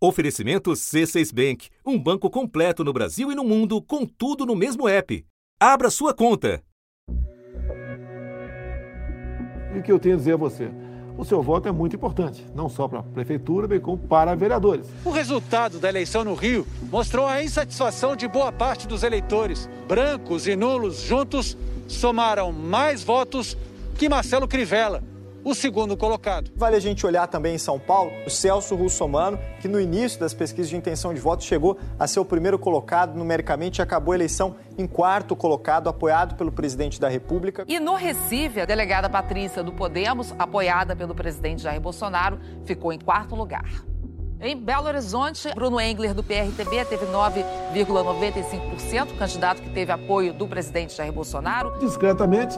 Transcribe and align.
Oferecimento 0.00 0.70
C6 0.70 1.34
Bank, 1.34 1.70
um 1.84 1.98
banco 1.98 2.30
completo 2.30 2.84
no 2.84 2.92
Brasil 2.92 3.32
e 3.32 3.34
no 3.34 3.42
mundo, 3.42 3.82
com 3.82 4.06
tudo 4.06 4.46
no 4.46 4.54
mesmo 4.54 4.88
app. 4.88 5.26
Abra 5.58 5.90
sua 5.90 6.14
conta. 6.14 6.62
E 9.74 9.78
o 9.80 9.82
que 9.82 9.90
eu 9.90 9.98
tenho 9.98 10.14
a 10.14 10.18
dizer 10.18 10.34
a 10.34 10.36
você? 10.36 10.70
O 11.16 11.24
seu 11.24 11.42
voto 11.42 11.68
é 11.68 11.72
muito 11.72 11.96
importante, 11.96 12.46
não 12.54 12.68
só 12.68 12.86
para 12.86 13.00
a 13.00 13.02
prefeitura, 13.02 13.66
bem 13.66 13.80
como 13.80 13.98
para 13.98 14.36
vereadores. 14.36 14.86
O 15.04 15.10
resultado 15.10 15.80
da 15.80 15.88
eleição 15.88 16.22
no 16.22 16.34
Rio 16.34 16.64
mostrou 16.92 17.26
a 17.26 17.42
insatisfação 17.42 18.14
de 18.14 18.28
boa 18.28 18.52
parte 18.52 18.86
dos 18.86 19.02
eleitores. 19.02 19.68
Brancos 19.88 20.46
e 20.46 20.54
nulos 20.54 21.00
juntos 21.00 21.58
somaram 21.88 22.52
mais 22.52 23.02
votos 23.02 23.56
que 23.98 24.08
Marcelo 24.08 24.46
Crivella 24.46 25.02
o 25.44 25.54
segundo 25.54 25.96
colocado. 25.96 26.50
Vale 26.56 26.76
a 26.76 26.80
gente 26.80 27.06
olhar 27.06 27.26
também 27.26 27.54
em 27.54 27.58
São 27.58 27.78
Paulo 27.78 28.10
o 28.26 28.30
Celso 28.30 28.74
Russomano, 28.74 29.38
que 29.60 29.68
no 29.68 29.80
início 29.80 30.20
das 30.20 30.34
pesquisas 30.34 30.68
de 30.68 30.76
intenção 30.76 31.14
de 31.14 31.20
voto 31.20 31.44
chegou 31.44 31.78
a 31.98 32.06
ser 32.06 32.20
o 32.20 32.24
primeiro 32.24 32.58
colocado 32.58 33.16
numericamente 33.16 33.80
e 33.80 33.82
acabou 33.82 34.12
a 34.12 34.16
eleição 34.16 34.56
em 34.76 34.86
quarto 34.86 35.34
colocado, 35.34 35.88
apoiado 35.88 36.36
pelo 36.36 36.52
presidente 36.52 37.00
da 37.00 37.08
República. 37.08 37.64
E 37.66 37.80
no 37.80 37.94
Recife, 37.94 38.60
a 38.60 38.64
delegada 38.64 39.08
Patrícia 39.08 39.62
do 39.62 39.72
Podemos, 39.72 40.34
apoiada 40.38 40.94
pelo 40.94 41.14
presidente 41.14 41.62
Jair 41.62 41.80
Bolsonaro, 41.80 42.38
ficou 42.64 42.92
em 42.92 42.98
quarto 42.98 43.34
lugar. 43.34 43.84
Em 44.40 44.56
Belo 44.56 44.86
Horizonte, 44.86 45.52
Bruno 45.52 45.80
Engler, 45.80 46.14
do 46.14 46.22
PRTB, 46.22 46.84
teve 46.84 47.06
9,95%, 47.06 49.18
candidato 49.18 49.60
que 49.60 49.70
teve 49.70 49.90
apoio 49.90 50.32
do 50.32 50.46
presidente 50.46 50.96
Jair 50.96 51.12
Bolsonaro. 51.12 51.76
Discretamente, 51.80 52.56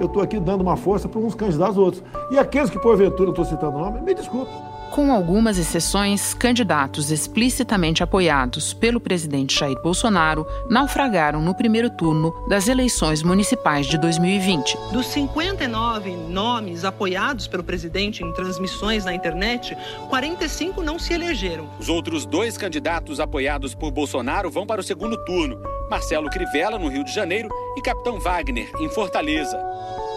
eu 0.00 0.06
estou 0.06 0.22
aqui 0.22 0.40
dando 0.40 0.62
uma 0.62 0.76
força 0.76 1.08
para 1.08 1.20
uns 1.20 1.34
candidatos 1.34 1.76
outros. 1.76 2.02
E 2.30 2.38
aqueles 2.38 2.70
que, 2.70 2.78
porventura, 2.78 3.28
eu 3.28 3.30
estou 3.30 3.44
citando 3.44 3.76
o 3.76 3.80
nome, 3.80 4.00
me 4.00 4.14
desculpe. 4.14 4.50
Com 4.90 5.12
algumas 5.12 5.56
exceções, 5.56 6.34
candidatos 6.34 7.12
explicitamente 7.12 8.02
apoiados 8.02 8.74
pelo 8.74 9.00
presidente 9.00 9.56
Jair 9.56 9.80
Bolsonaro 9.80 10.44
naufragaram 10.68 11.40
no 11.40 11.54
primeiro 11.54 11.88
turno 11.90 12.34
das 12.48 12.66
eleições 12.66 13.22
municipais 13.22 13.86
de 13.86 13.96
2020. 13.96 14.76
Dos 14.92 15.06
59 15.06 16.16
nomes 16.28 16.84
apoiados 16.84 17.46
pelo 17.46 17.62
presidente 17.62 18.24
em 18.24 18.32
transmissões 18.32 19.04
na 19.04 19.14
internet, 19.14 19.76
45 20.08 20.82
não 20.82 20.98
se 20.98 21.12
elegeram. 21.12 21.70
Os 21.78 21.88
outros 21.88 22.26
dois 22.26 22.58
candidatos 22.58 23.20
apoiados 23.20 23.76
por 23.76 23.92
Bolsonaro 23.92 24.50
vão 24.50 24.66
para 24.66 24.80
o 24.80 24.84
segundo 24.84 25.16
turno: 25.24 25.56
Marcelo 25.88 26.28
Crivella, 26.28 26.80
no 26.80 26.88
Rio 26.88 27.04
de 27.04 27.14
Janeiro, 27.14 27.48
e 27.76 27.80
Capitão 27.80 28.18
Wagner, 28.18 28.68
em 28.80 28.88
Fortaleza. 28.88 29.56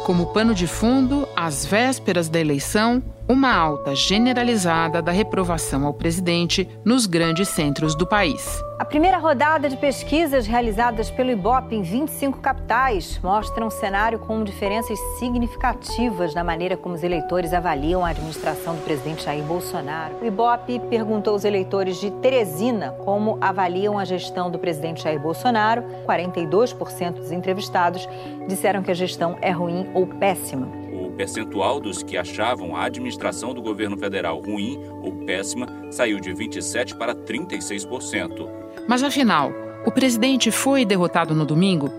Como 0.04 0.34
pano 0.34 0.54
de 0.54 0.68
fundo, 0.68 1.26
às 1.34 1.66
vésperas 1.66 2.28
da 2.28 2.38
eleição, 2.38 3.02
uma 3.28 3.54
alta 3.54 3.96
generalizada 3.96 5.02
da 5.02 5.14
reprovação 5.14 5.86
ao 5.86 5.94
presidente 5.94 6.70
nos 6.84 7.06
grandes 7.06 7.48
centros 7.48 7.96
do 7.96 8.06
país. 8.06 8.62
A 8.78 8.86
primeira 8.86 9.18
rodada 9.18 9.70
de 9.70 9.78
pesquisas 9.78 10.46
realizadas 10.46 11.10
pelo 11.10 11.32
IBOP 11.32 11.74
em 11.74 11.84
25 11.84 12.40
capitais 12.40 13.18
mostra 13.24 13.64
um 13.64 13.70
cenário 13.70 14.20
com 14.20 14.44
diferenças 14.44 15.00
significativas 15.18 16.34
na 16.34 16.44
maneira 16.44 16.76
como 16.76 16.94
os 16.94 17.02
eleitores 17.02 17.54
avaliam 17.54 18.04
a 18.04 18.10
administração 18.10 18.76
do 18.76 18.82
presidente 18.82 19.24
Jair 19.24 19.44
Bolsonaro. 19.44 20.16
O 20.22 20.26
IBOP 20.26 20.80
perguntou 20.90 21.32
aos 21.32 21.46
eleitores 21.46 21.96
de 21.98 22.12
Teresina 22.12 22.92
como 23.06 23.38
avaliam 23.40 23.98
a 23.98 24.04
gestão 24.04 24.52
do 24.52 24.60
presidente 24.60 25.04
Jair 25.04 25.20
Bolsonaro. 25.20 25.84
42% 26.06 27.14
dos 27.14 27.32
entrevistados 27.32 28.08
disseram 28.50 28.84
que 28.84 28.92
a 28.92 28.96
gestão 28.96 29.38
é 29.42 29.52
ruim 29.52 29.90
ou 29.94 30.08
péssima 30.08 30.84
percentual 31.14 31.80
dos 31.80 32.04
que 32.04 32.18
achavam 32.18 32.76
a 32.76 32.84
administração 32.86 33.54
do 33.54 33.62
governo 33.62 33.98
federal 33.98 34.40
ruim 34.40 34.80
ou 35.02 35.12
péssima 35.26 35.68
saiu 35.92 36.20
de 36.20 36.32
27% 36.32 36.98
para 36.98 37.16
36%. 37.16 38.50
Mas 38.88 39.04
afinal, 39.04 39.52
o 39.86 39.92
presidente 39.92 40.52
foi 40.52 40.86
derrotado 40.86 41.36
no 41.36 41.46
domingo? 41.46 41.92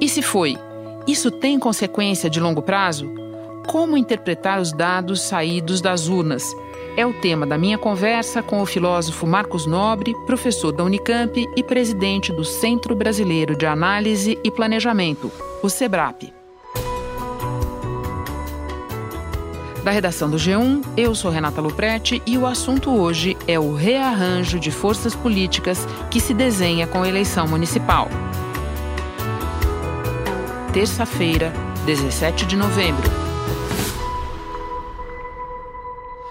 E 0.00 0.08
se 0.08 0.22
foi, 0.22 0.56
isso 1.06 1.30
tem 1.30 1.58
consequência 1.58 2.28
de 2.28 2.40
longo 2.40 2.62
prazo? 2.62 3.10
Como 3.66 3.96
interpretar 3.96 4.60
os 4.60 4.72
dados 4.72 5.22
saídos 5.22 5.80
das 5.80 6.08
urnas? 6.08 6.44
É 6.96 7.06
o 7.06 7.12
tema 7.12 7.46
da 7.46 7.56
minha 7.56 7.78
conversa 7.78 8.42
com 8.42 8.60
o 8.60 8.66
filósofo 8.66 9.26
Marcos 9.26 9.66
Nobre, 9.66 10.14
professor 10.26 10.72
da 10.72 10.82
Unicamp 10.82 11.46
e 11.54 11.62
presidente 11.62 12.32
do 12.32 12.44
Centro 12.44 12.96
Brasileiro 12.96 13.56
de 13.56 13.66
Análise 13.66 14.38
e 14.42 14.50
Planejamento, 14.50 15.30
o 15.62 15.68
SEBRAP. 15.68 16.37
Da 19.88 19.92
redação 19.92 20.28
do 20.28 20.36
G1, 20.36 20.84
eu 20.98 21.14
sou 21.14 21.30
Renata 21.30 21.62
Luprete 21.62 22.22
e 22.26 22.36
o 22.36 22.44
assunto 22.44 22.90
hoje 22.90 23.38
é 23.46 23.58
o 23.58 23.72
rearranjo 23.74 24.60
de 24.60 24.70
forças 24.70 25.14
políticas 25.14 25.86
que 26.10 26.20
se 26.20 26.34
desenha 26.34 26.86
com 26.86 27.02
a 27.02 27.08
eleição 27.08 27.48
municipal. 27.48 28.06
Terça-feira, 30.74 31.54
17 31.86 32.44
de 32.44 32.54
novembro. 32.54 33.10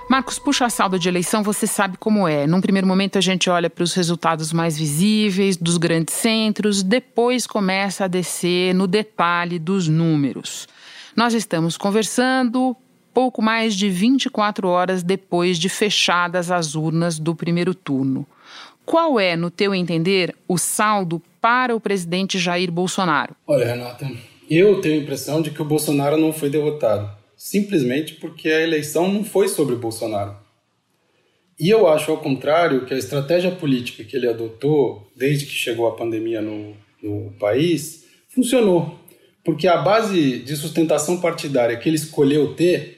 Marcos, 0.08 0.38
puxa 0.38 0.66
a 0.68 0.70
salda 0.70 1.00
de 1.00 1.10
eleição, 1.10 1.42
você 1.42 1.66
sabe 1.66 1.98
como 1.98 2.28
é. 2.28 2.46
Num 2.46 2.62
primeiro 2.62 2.86
momento 2.86 3.18
a 3.18 3.22
gente 3.22 3.50
olha 3.50 3.72
para 3.72 3.84
os 3.84 3.96
resultados 3.96 4.54
mais 4.54 4.78
visíveis 4.78 5.58
dos 5.58 5.78
grandes 5.78 6.14
centros, 6.14 6.84
depois 6.84 7.48
começa 7.48 8.06
a 8.06 8.08
descer 8.08 8.76
no 8.76 8.86
detalhe 8.86 9.58
dos 9.58 9.88
números. 9.88 10.68
Nós 11.16 11.34
estamos 11.34 11.76
conversando 11.76 12.78
pouco 13.18 13.42
mais 13.42 13.74
de 13.74 13.90
24 13.90 14.68
horas 14.68 15.02
depois 15.02 15.58
de 15.58 15.70
fechadas 15.70 16.52
as 16.52 16.76
urnas 16.76 17.18
do 17.18 17.34
primeiro 17.34 17.74
turno. 17.74 18.28
Qual 18.86 19.20
é, 19.20 19.36
no 19.36 19.50
teu 19.50 19.74
entender, 19.74 20.36
o 20.48 20.56
saldo 20.56 21.20
para 21.42 21.76
o 21.76 21.80
presidente 21.80 22.38
Jair 22.38 22.72
Bolsonaro? 22.72 23.36
Olha, 23.48 23.66
Renata, 23.66 24.08
eu 24.48 24.80
tenho 24.82 25.00
a 25.00 25.04
impressão 25.04 25.42
de 25.42 25.50
que 25.50 25.60
o 25.60 25.66
Bolsonaro 25.66 26.16
não 26.16 26.32
foi 26.32 26.48
derrotado, 26.48 27.10
simplesmente 27.36 28.14
porque 28.14 28.50
a 28.50 28.62
eleição 28.62 29.12
não 29.12 29.24
foi 29.24 29.48
sobre 29.48 29.76
Bolsonaro. 29.76 30.36
E 31.60 31.72
eu 31.72 31.88
acho, 31.88 32.12
ao 32.12 32.20
contrário, 32.20 32.86
que 32.86 32.94
a 32.94 33.00
estratégia 33.00 33.50
política 33.50 34.04
que 34.04 34.16
ele 34.16 34.30
adotou 34.30 35.12
desde 35.16 35.48
que 35.48 35.54
chegou 35.54 35.88
a 35.88 35.96
pandemia 35.96 36.40
no, 36.40 36.76
no 37.02 37.32
país 37.40 38.06
funcionou. 38.30 38.96
Porque 39.44 39.68
a 39.68 39.78
base 39.78 40.38
de 40.38 40.56
sustentação 40.56 41.20
partidária 41.20 41.78
que 41.78 41.90
ele 41.90 41.96
escolheu 41.96 42.54
ter 42.54 42.97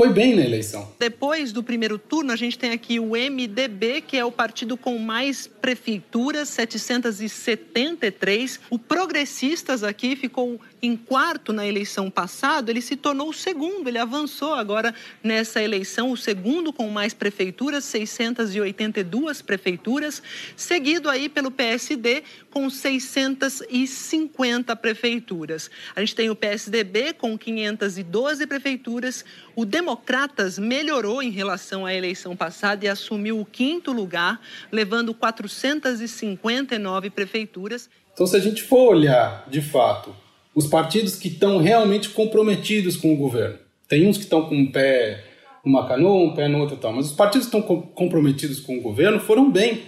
foi 0.00 0.08
bem 0.08 0.34
na 0.34 0.40
eleição. 0.40 0.88
Depois 0.98 1.52
do 1.52 1.62
primeiro 1.62 1.98
turno, 1.98 2.32
a 2.32 2.36
gente 2.36 2.58
tem 2.58 2.72
aqui 2.72 2.98
o 2.98 3.10
MDB, 3.10 4.00
que 4.00 4.16
é 4.16 4.24
o 4.24 4.32
partido 4.32 4.74
com 4.74 4.96
mais 4.98 5.46
prefeituras, 5.60 6.48
773. 6.48 8.60
O 8.70 8.78
Progressistas 8.78 9.84
aqui 9.84 10.16
ficou 10.16 10.58
em 10.82 10.96
quarto 10.96 11.52
na 11.52 11.66
eleição 11.66 12.10
passada, 12.10 12.70
ele 12.70 12.80
se 12.80 12.96
tornou 12.96 13.28
o 13.28 13.34
segundo, 13.34 13.88
ele 13.88 13.98
avançou 13.98 14.54
agora 14.54 14.94
nessa 15.22 15.62
eleição, 15.62 16.10
o 16.10 16.16
segundo 16.16 16.72
com 16.72 16.88
mais 16.88 17.12
prefeituras, 17.12 17.84
682 17.84 19.42
prefeituras, 19.42 20.22
seguido 20.56 21.10
aí 21.10 21.28
pelo 21.28 21.50
PSD 21.50 22.22
com 22.50 22.70
650 22.70 24.74
prefeituras. 24.76 25.70
A 25.94 26.00
gente 26.00 26.14
tem 26.14 26.30
o 26.30 26.36
PSDB 26.36 27.12
com 27.12 27.38
512 27.38 28.46
prefeituras, 28.46 29.24
o 29.54 29.64
Democratas 29.64 30.58
melhorou 30.58 31.22
em 31.22 31.30
relação 31.30 31.84
à 31.84 31.94
eleição 31.94 32.34
passada 32.34 32.84
e 32.84 32.88
assumiu 32.88 33.38
o 33.38 33.44
quinto 33.44 33.92
lugar, 33.92 34.40
levando 34.72 35.14
459 35.50 37.10
prefeituras. 37.10 37.88
Então, 38.12 38.26
se 38.26 38.36
a 38.36 38.40
gente 38.40 38.62
for 38.62 38.94
olhar, 38.94 39.46
de 39.50 39.60
fato, 39.60 40.14
os 40.54 40.66
partidos 40.66 41.16
que 41.16 41.28
estão 41.28 41.58
realmente 41.58 42.10
comprometidos 42.10 42.96
com 42.96 43.12
o 43.12 43.16
governo, 43.16 43.58
tem 43.88 44.06
uns 44.06 44.16
que 44.16 44.24
estão 44.24 44.48
com 44.48 44.56
um 44.56 44.70
pé 44.70 45.24
numa 45.64 45.86
canoa, 45.86 46.24
um 46.24 46.34
pé 46.34 46.48
no 46.48 46.58
outro 46.58 46.76
tal, 46.76 46.92
mas 46.92 47.06
os 47.06 47.12
partidos 47.12 47.48
que 47.48 47.56
estão 47.56 47.82
comprometidos 47.82 48.60
com 48.60 48.78
o 48.78 48.82
governo 48.82 49.20
foram 49.20 49.50
bem 49.50 49.82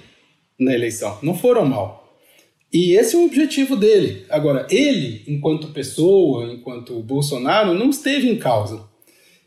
na 0.58 0.74
eleição, 0.74 1.18
não 1.22 1.34
foram 1.34 1.64
mal. 1.64 2.02
E 2.72 2.94
esse 2.94 3.14
é 3.14 3.18
o 3.18 3.26
objetivo 3.26 3.76
dele. 3.76 4.24
Agora, 4.30 4.66
ele, 4.70 5.24
enquanto 5.28 5.68
pessoa, 5.68 6.50
enquanto 6.50 7.02
Bolsonaro, 7.02 7.74
não 7.74 7.90
esteve 7.90 8.30
em 8.30 8.38
causa. 8.38 8.82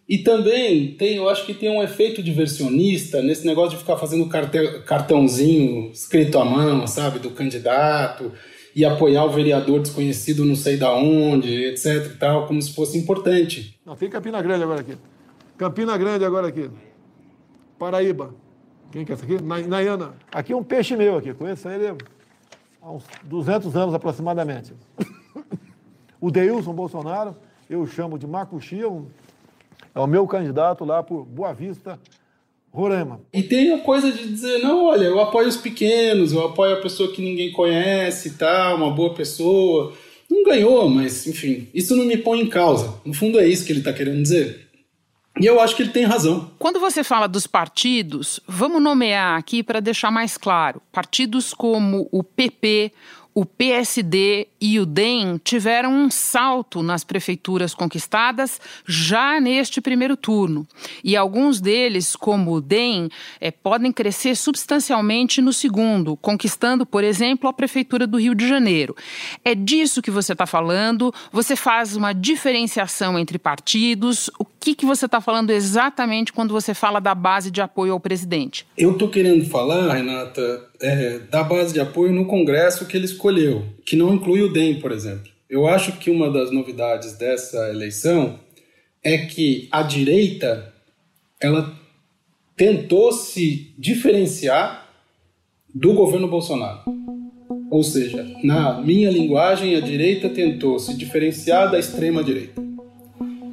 E 0.07 0.19
também 0.19 0.91
tem, 0.93 1.15
eu 1.15 1.27
acho 1.27 1.45
que 1.45 1.53
tem 1.53 1.69
um 1.69 1.81
efeito 1.81 2.21
diversionista 2.21 3.23
nesse 3.23 3.45
negócio 3.45 3.71
de 3.71 3.77
ficar 3.77 3.97
fazendo 3.97 4.29
cartãozinho 4.85 5.89
escrito 5.91 6.37
à 6.37 6.45
mão, 6.45 6.85
sabe, 6.85 7.17
do 7.17 7.31
candidato 7.31 8.31
e 8.75 8.85
apoiar 8.85 9.25
o 9.25 9.31
vereador 9.31 9.79
desconhecido 9.79 10.45
não 10.45 10.55
sei 10.55 10.77
da 10.77 10.93
onde, 10.93 11.65
etc 11.65 12.05
e 12.05 12.17
tal, 12.17 12.45
como 12.45 12.61
se 12.61 12.73
fosse 12.73 12.97
importante. 12.97 13.79
Não, 13.83 13.95
tem 13.95 14.09
Campina 14.09 14.41
Grande 14.41 14.63
agora 14.63 14.81
aqui. 14.81 14.95
Campina 15.57 15.97
Grande 15.97 16.23
agora 16.23 16.49
aqui. 16.49 16.69
Paraíba. 17.79 18.35
Quem 18.91 19.03
que 19.05 19.11
é 19.11 19.15
essa 19.15 19.25
aqui? 19.25 19.41
Nayana. 19.41 20.13
Aqui 20.31 20.53
é 20.53 20.55
um 20.55 20.63
peixe 20.63 20.95
meu 20.95 21.17
aqui, 21.17 21.33
conheço 21.33 21.67
ele 21.67 21.97
há 22.81 22.91
uns 22.91 23.03
200 23.23 23.75
anos 23.75 23.95
aproximadamente. 23.95 24.73
o 26.21 26.29
Deilson 26.29 26.73
Bolsonaro, 26.73 27.35
eu 27.67 27.87
chamo 27.87 28.19
de 28.19 28.27
Macuxia, 28.27 28.87
um 28.87 29.07
é 29.95 29.99
o 29.99 30.05
meu 30.05 30.27
candidato 30.27 30.83
lá 30.83 31.01
por 31.01 31.23
Boa 31.23 31.53
Vista, 31.53 31.97
Roraima. 32.69 33.21
E 33.33 33.41
tem 33.41 33.73
a 33.73 33.79
coisa 33.79 34.11
de 34.11 34.27
dizer, 34.27 34.57
não, 34.59 34.85
olha, 34.87 35.05
eu 35.05 35.19
apoio 35.21 35.47
os 35.47 35.55
pequenos, 35.55 36.33
eu 36.33 36.45
apoio 36.45 36.73
a 36.73 36.81
pessoa 36.81 37.11
que 37.11 37.21
ninguém 37.21 37.53
conhece 37.53 38.27
e 38.27 38.31
tal, 38.33 38.75
uma 38.75 38.91
boa 38.91 39.13
pessoa. 39.13 39.93
Não 40.29 40.43
ganhou, 40.43 40.89
mas 40.89 41.25
enfim, 41.25 41.69
isso 41.73 41.95
não 41.95 42.03
me 42.03 42.17
põe 42.17 42.41
em 42.41 42.49
causa. 42.49 42.93
No 43.05 43.13
fundo 43.13 43.39
é 43.39 43.47
isso 43.47 43.65
que 43.65 43.71
ele 43.71 43.79
está 43.79 43.93
querendo 43.93 44.21
dizer. 44.21 44.67
E 45.39 45.45
eu 45.45 45.59
acho 45.59 45.75
que 45.75 45.83
ele 45.83 45.91
tem 45.91 46.05
razão. 46.05 46.51
Quando 46.59 46.79
você 46.79 47.03
fala 47.03 47.27
dos 47.27 47.45
partidos, 47.45 48.39
vamos 48.47 48.81
nomear 48.81 49.37
aqui 49.37 49.61
para 49.61 49.79
deixar 49.79 50.11
mais 50.11 50.37
claro: 50.37 50.81
partidos 50.91 51.53
como 51.53 52.07
o 52.11 52.23
PP, 52.23 52.91
o 53.37 53.45
PSD 53.45 54.47
e 54.61 54.79
o 54.79 54.85
DEM 54.85 55.37
tiveram 55.43 55.91
um 55.93 56.09
salto 56.09 56.81
nas 56.81 57.03
prefeituras 57.03 57.75
conquistadas 57.75 58.61
já 58.87 59.41
neste 59.41 59.81
primeiro 59.81 60.15
turno. 60.15 60.65
E 61.03 61.17
alguns 61.17 61.59
deles, 61.59 62.15
como 62.15 62.53
o 62.53 62.61
DEM, 62.61 63.09
é, 63.41 63.51
podem 63.51 63.91
crescer 63.91 64.35
substancialmente 64.35 65.41
no 65.41 65.51
segundo, 65.51 66.15
conquistando, 66.15 66.85
por 66.85 67.03
exemplo, 67.03 67.49
a 67.49 67.53
Prefeitura 67.53 68.07
do 68.07 68.17
Rio 68.17 68.33
de 68.33 68.47
Janeiro. 68.47 68.95
É 69.43 69.53
disso 69.53 70.01
que 70.01 70.09
você 70.09 70.31
está 70.31 70.45
falando? 70.45 71.13
Você 71.29 71.57
faz 71.57 71.93
uma 71.93 72.13
diferenciação 72.13 73.19
entre 73.19 73.37
partidos? 73.37 74.31
O 74.39 74.45
que, 74.45 74.73
que 74.73 74.85
você 74.85 75.07
está 75.07 75.19
falando 75.19 75.49
exatamente 75.49 76.31
quando 76.31 76.53
você 76.53 76.73
fala 76.73 77.01
da 77.01 77.13
base 77.13 77.51
de 77.51 77.61
apoio 77.61 77.91
ao 77.91 77.99
presidente? 77.99 78.65
Eu 78.77 78.93
estou 78.93 79.09
querendo 79.09 79.43
falar, 79.49 79.93
Renata, 79.93 80.69
é, 80.85 81.19
da 81.19 81.43
base 81.43 81.73
de 81.73 81.79
apoio 81.79 82.13
no 82.13 82.25
Congresso 82.25 82.85
que 82.85 82.95
ele 82.95 83.05
escolheu, 83.05 83.65
que 83.85 83.95
não 83.95 84.13
inclui 84.13 84.41
o 84.41 84.53
DEM, 84.53 84.79
por 84.79 84.91
exemplo. 84.91 85.31
Eu 85.49 85.67
acho 85.67 85.93
que 85.93 86.11
uma 86.11 86.29
das 86.29 86.51
novidades 86.51 87.13
dessa 87.13 87.69
eleição 87.69 88.39
é 89.03 89.17
que 89.17 89.67
a 89.71 89.81
direita 89.81 90.73
ela 91.41 91.73
tentou 92.55 93.11
se 93.11 93.73
diferenciar 93.77 94.89
do 95.73 95.93
governo 95.93 96.27
Bolsonaro. 96.27 96.81
Ou 97.69 97.83
seja, 97.83 98.25
na 98.43 98.79
minha 98.81 99.09
linguagem, 99.09 99.75
a 99.75 99.81
direita 99.81 100.29
tentou 100.29 100.79
se 100.79 100.95
diferenciar 100.95 101.69
da 101.69 101.79
extrema 101.79 102.23
direita. 102.23 102.61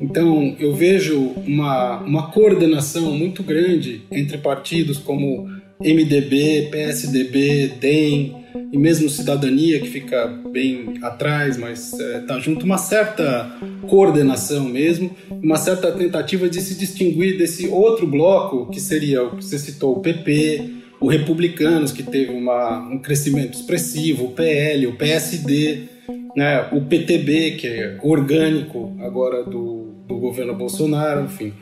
Então, 0.00 0.54
eu 0.58 0.74
vejo 0.74 1.18
uma, 1.46 1.98
uma 2.00 2.30
coordenação 2.30 3.12
muito 3.12 3.42
grande 3.42 4.02
entre 4.10 4.38
partidos 4.38 4.98
como 4.98 5.48
MDB, 5.82 6.68
PSDB, 6.70 7.72
DEM 7.80 8.42
e 8.72 8.78
mesmo 8.78 9.08
Cidadania, 9.08 9.80
que 9.80 9.88
fica 9.88 10.26
bem 10.50 10.94
atrás, 11.02 11.56
mas 11.56 11.92
está 11.92 12.04
é, 12.04 12.20
tá 12.20 12.38
junto, 12.38 12.64
uma 12.64 12.78
certa 12.78 13.50
coordenação 13.88 14.64
mesmo, 14.64 15.14
uma 15.30 15.56
certa 15.56 15.92
tentativa 15.92 16.48
de 16.48 16.60
se 16.60 16.74
distinguir 16.74 17.36
desse 17.36 17.66
outro 17.68 18.06
bloco, 18.06 18.70
que 18.70 18.80
seria 18.80 19.22
o 19.22 19.36
que 19.36 19.44
você 19.44 19.58
citou, 19.58 19.96
o 19.96 20.00
PP, 20.00 20.70
o 21.00 21.06
Republicanos, 21.08 21.92
que 21.92 22.02
teve 22.02 22.32
uma, 22.32 22.78
um 22.88 22.98
crescimento 22.98 23.58
expressivo, 23.58 24.26
o 24.26 24.30
PL, 24.30 24.86
o 24.86 24.96
PSD, 24.96 25.82
né, 26.36 26.68
o 26.72 26.80
PTB, 26.80 27.52
que 27.52 27.66
é 27.66 27.98
orgânico 28.02 28.96
agora 29.00 29.44
do, 29.44 29.92
do 30.06 30.16
governo 30.18 30.54
Bolsonaro, 30.54 31.24
enfim. 31.24 31.52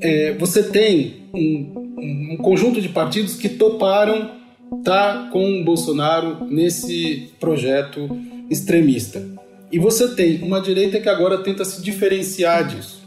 É, 0.00 0.32
você 0.34 0.62
tem 0.62 1.28
um, 1.34 1.87
um 1.98 2.36
conjunto 2.36 2.80
de 2.80 2.88
partidos 2.88 3.34
que 3.34 3.48
toparam 3.48 4.30
estar 4.78 5.24
tá 5.24 5.30
com 5.30 5.64
Bolsonaro 5.64 6.46
nesse 6.48 7.30
projeto 7.40 8.08
extremista. 8.50 9.24
E 9.70 9.78
você 9.78 10.08
tem 10.14 10.42
uma 10.42 10.60
direita 10.60 11.00
que 11.00 11.08
agora 11.08 11.38
tenta 11.38 11.64
se 11.64 11.82
diferenciar 11.82 12.66
disso. 12.66 13.02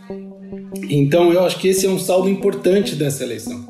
Então 0.89 1.31
eu 1.33 1.43
acho 1.43 1.57
que 1.57 1.67
esse 1.67 1.85
é 1.85 1.89
um 1.89 1.99
saldo 1.99 2.29
importante 2.29 2.95
dessa 2.95 3.23
eleição. 3.23 3.65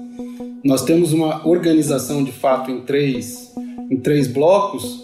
Nós 0.63 0.83
temos 0.83 1.13
uma 1.13 1.47
organização 1.47 2.23
de 2.23 2.31
fato 2.31 2.69
em 2.69 2.81
três, 2.81 3.53
em 3.89 3.97
três 3.97 4.27
blocos, 4.27 5.01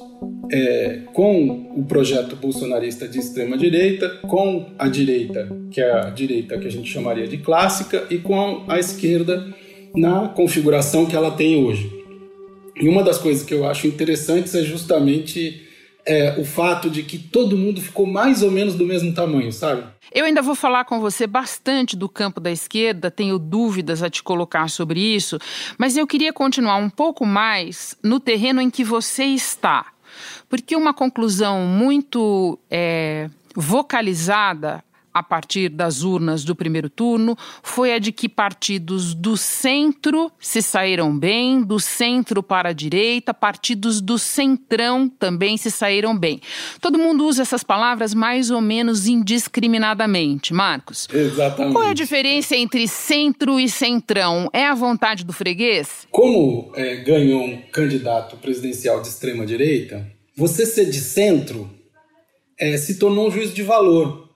é, 0.51 1.01
com 1.13 1.71
o 1.75 1.83
projeto 1.83 2.35
bolsonarista 2.35 3.07
de 3.07 3.19
extrema 3.19 3.57
direita, 3.57 4.09
com 4.27 4.67
a 4.77 4.87
direita, 4.87 5.49
que 5.71 5.81
é 5.81 5.91
a 5.91 6.09
direita 6.09 6.57
que 6.57 6.67
a 6.67 6.71
gente 6.71 6.89
chamaria 6.89 7.27
de 7.27 7.37
clássica, 7.37 8.05
e 8.09 8.17
com 8.17 8.63
a 8.67 8.79
esquerda 8.79 9.47
na 9.95 10.29
configuração 10.29 11.05
que 11.05 11.15
ela 11.15 11.31
tem 11.31 11.63
hoje. 11.63 11.91
E 12.75 12.87
uma 12.87 13.03
das 13.03 13.17
coisas 13.17 13.43
que 13.43 13.53
eu 13.53 13.67
acho 13.67 13.87
interessantes 13.87 14.53
é 14.53 14.63
justamente 14.63 15.67
é, 16.05 16.39
o 16.39 16.45
fato 16.45 16.89
de 16.89 17.03
que 17.03 17.17
todo 17.17 17.57
mundo 17.57 17.81
ficou 17.81 18.05
mais 18.05 18.41
ou 18.41 18.49
menos 18.49 18.75
do 18.75 18.85
mesmo 18.85 19.13
tamanho, 19.13 19.51
sabe? 19.51 19.83
Eu 20.13 20.25
ainda 20.25 20.41
vou 20.41 20.55
falar 20.55 20.85
com 20.85 21.01
você 21.01 21.27
bastante 21.27 21.97
do 21.97 22.07
campo 22.07 22.39
da 22.39 22.49
esquerda, 22.49 23.11
tenho 23.11 23.37
dúvidas 23.37 24.01
a 24.01 24.09
te 24.09 24.23
colocar 24.23 24.69
sobre 24.69 24.99
isso, 24.99 25.37
mas 25.77 25.97
eu 25.97 26.07
queria 26.07 26.31
continuar 26.31 26.77
um 26.77 26.89
pouco 26.89 27.25
mais 27.25 27.95
no 28.01 28.19
terreno 28.19 28.61
em 28.61 28.69
que 28.69 28.83
você 28.83 29.25
está. 29.25 29.87
Porque 30.47 30.75
uma 30.75 30.93
conclusão 30.93 31.65
muito 31.65 32.57
é, 32.71 33.29
vocalizada 33.53 34.81
a 35.17 35.23
partir 35.23 35.69
das 35.69 36.03
urnas 36.03 36.43
do 36.43 36.55
primeiro 36.55 36.89
turno 36.89 37.35
foi 37.63 37.93
a 37.93 37.99
de 37.99 38.11
que 38.11 38.29
partidos 38.29 39.13
do 39.13 39.35
centro 39.35 40.31
se 40.39 40.61
saíram 40.61 41.17
bem, 41.17 41.63
do 41.63 41.79
centro 41.79 42.43
para 42.43 42.69
a 42.69 42.73
direita, 42.73 43.33
partidos 43.33 43.99
do 43.99 44.19
centrão 44.19 45.09
também 45.09 45.57
se 45.57 45.71
saíram 45.71 46.17
bem. 46.17 46.39
Todo 46.79 46.99
mundo 46.99 47.25
usa 47.25 47.41
essas 47.41 47.63
palavras 47.63 48.13
mais 48.13 48.51
ou 48.51 48.61
menos 48.61 49.07
indiscriminadamente, 49.07 50.53
Marcos. 50.53 51.07
Exatamente. 51.11 51.73
Qual 51.73 51.85
é 51.85 51.89
a 51.89 51.93
diferença 51.93 52.55
entre 52.55 52.87
centro 52.87 53.59
e 53.59 53.67
centrão? 53.67 54.49
É 54.53 54.65
a 54.65 54.75
vontade 54.75 55.25
do 55.25 55.33
freguês? 55.33 56.07
Como 56.11 56.71
é, 56.75 56.97
ganhou 56.97 57.43
um 57.43 57.61
candidato 57.71 58.37
presidencial 58.37 59.01
de 59.01 59.07
extrema 59.07 59.45
direita, 59.45 60.05
você 60.35 60.65
ser 60.65 60.85
de 60.85 60.99
centro 60.99 61.69
é, 62.59 62.75
se 62.77 62.97
tornou 62.97 63.27
um 63.27 63.31
juízo 63.31 63.53
de 63.53 63.63
valor. 63.63 64.26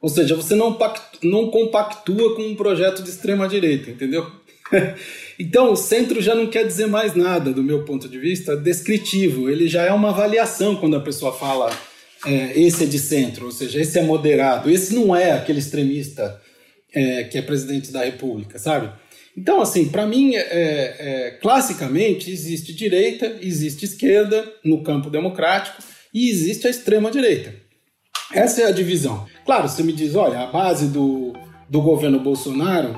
Ou 0.00 0.08
seja, 0.08 0.34
você 0.34 0.54
não, 0.54 0.78
não 1.22 1.50
compactua 1.50 2.34
com 2.34 2.42
um 2.42 2.54
projeto 2.54 3.02
de 3.02 3.10
extrema 3.10 3.46
direita, 3.46 3.90
entendeu? 3.90 4.30
então, 5.38 5.72
o 5.72 5.76
centro 5.76 6.22
já 6.22 6.34
não 6.34 6.46
quer 6.46 6.66
dizer 6.66 6.86
mais 6.86 7.14
nada, 7.14 7.52
do 7.52 7.62
meu 7.62 7.84
ponto 7.84 8.08
de 8.08 8.18
vista, 8.18 8.56
descritivo. 8.56 9.50
Ele 9.50 9.68
já 9.68 9.82
é 9.82 9.92
uma 9.92 10.10
avaliação 10.10 10.76
quando 10.76 10.96
a 10.96 11.00
pessoa 11.00 11.32
fala 11.32 11.70
é, 12.26 12.58
esse 12.58 12.84
é 12.84 12.86
de 12.86 12.98
centro, 12.98 13.46
ou 13.46 13.52
seja, 13.52 13.80
esse 13.80 13.98
é 13.98 14.02
moderado, 14.02 14.70
esse 14.70 14.94
não 14.94 15.14
é 15.14 15.32
aquele 15.32 15.58
extremista 15.58 16.40
é, 16.92 17.24
que 17.24 17.38
é 17.38 17.42
presidente 17.42 17.90
da 17.90 18.04
República, 18.04 18.58
sabe? 18.58 18.90
Então, 19.36 19.60
assim, 19.60 19.88
para 19.88 20.06
mim, 20.06 20.34
é, 20.34 20.40
é, 20.40 21.30
classicamente, 21.40 22.30
existe 22.30 22.74
direita, 22.74 23.38
existe 23.40 23.84
esquerda 23.84 24.44
no 24.64 24.82
campo 24.82 25.08
democrático 25.08 25.82
e 26.12 26.28
existe 26.28 26.66
a 26.66 26.70
extrema 26.70 27.10
direita. 27.10 27.54
Essa 28.32 28.62
é 28.62 28.66
a 28.66 28.70
divisão. 28.70 29.26
Claro, 29.50 29.68
você 29.68 29.82
me 29.82 29.92
diz, 29.92 30.14
olha, 30.14 30.42
a 30.42 30.46
base 30.46 30.86
do, 30.86 31.32
do 31.68 31.82
governo 31.82 32.20
Bolsonaro 32.20 32.94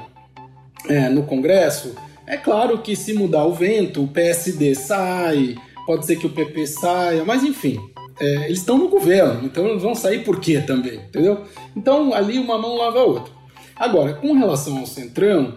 é, 0.86 1.08
no 1.08 1.22
Congresso, 1.22 1.94
é 2.26 2.36
claro 2.36 2.76
que 2.82 2.94
se 2.94 3.14
mudar 3.14 3.46
o 3.46 3.54
vento, 3.54 4.04
o 4.04 4.08
PSD 4.08 4.74
sai, 4.74 5.56
pode 5.86 6.04
ser 6.04 6.16
que 6.16 6.26
o 6.26 6.30
PP 6.30 6.66
saia, 6.66 7.24
mas 7.24 7.42
enfim, 7.42 7.80
é, 8.20 8.44
eles 8.44 8.58
estão 8.58 8.76
no 8.76 8.90
governo, 8.90 9.46
então 9.46 9.66
eles 9.66 9.82
vão 9.82 9.94
sair 9.94 10.24
por 10.24 10.40
quê 10.40 10.60
também, 10.60 10.96
entendeu? 10.96 11.42
Então 11.74 12.12
ali 12.12 12.38
uma 12.38 12.58
mão 12.58 12.76
lava 12.76 13.00
a 13.00 13.04
outra. 13.04 13.32
Agora, 13.74 14.12
com 14.12 14.34
relação 14.34 14.76
ao 14.76 14.86
Centrão, 14.86 15.54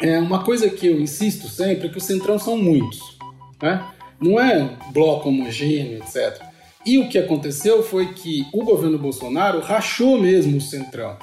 é 0.00 0.18
uma 0.18 0.42
coisa 0.42 0.70
que 0.70 0.86
eu 0.86 0.98
insisto 0.98 1.46
sempre 1.46 1.88
é 1.88 1.90
que 1.90 1.98
o 1.98 2.00
Centrão 2.00 2.38
são 2.38 2.56
muitos, 2.56 3.18
né? 3.60 3.84
Não 4.18 4.40
é 4.40 4.78
bloco 4.94 5.28
homogêneo, 5.28 5.98
etc. 5.98 6.42
E 6.86 6.98
o 6.98 7.08
que 7.08 7.18
aconteceu 7.18 7.82
foi 7.82 8.12
que 8.12 8.46
o 8.52 8.64
governo 8.64 8.96
Bolsonaro 8.96 9.60
rachou 9.60 10.20
mesmo 10.20 10.58
o 10.58 10.60
Centrão. 10.60 11.16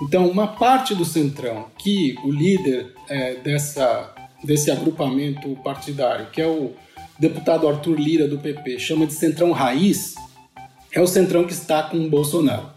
Então, 0.00 0.28
uma 0.28 0.46
parte 0.46 0.94
do 0.94 1.04
Centrão, 1.04 1.66
que 1.76 2.14
o 2.24 2.30
líder 2.30 2.94
é, 3.08 3.34
dessa, 3.34 4.14
desse 4.44 4.70
agrupamento 4.70 5.56
partidário, 5.64 6.26
que 6.32 6.40
é 6.40 6.46
o 6.46 6.72
deputado 7.18 7.68
Arthur 7.68 7.98
Lira 7.98 8.28
do 8.28 8.38
PP, 8.38 8.78
chama 8.78 9.04
de 9.04 9.14
Centrão 9.14 9.50
Raiz, 9.50 10.14
é 10.92 11.00
o 11.00 11.06
Centrão 11.06 11.44
que 11.44 11.52
está 11.52 11.82
com 11.82 11.96
o 11.96 12.08
Bolsonaro. 12.08 12.70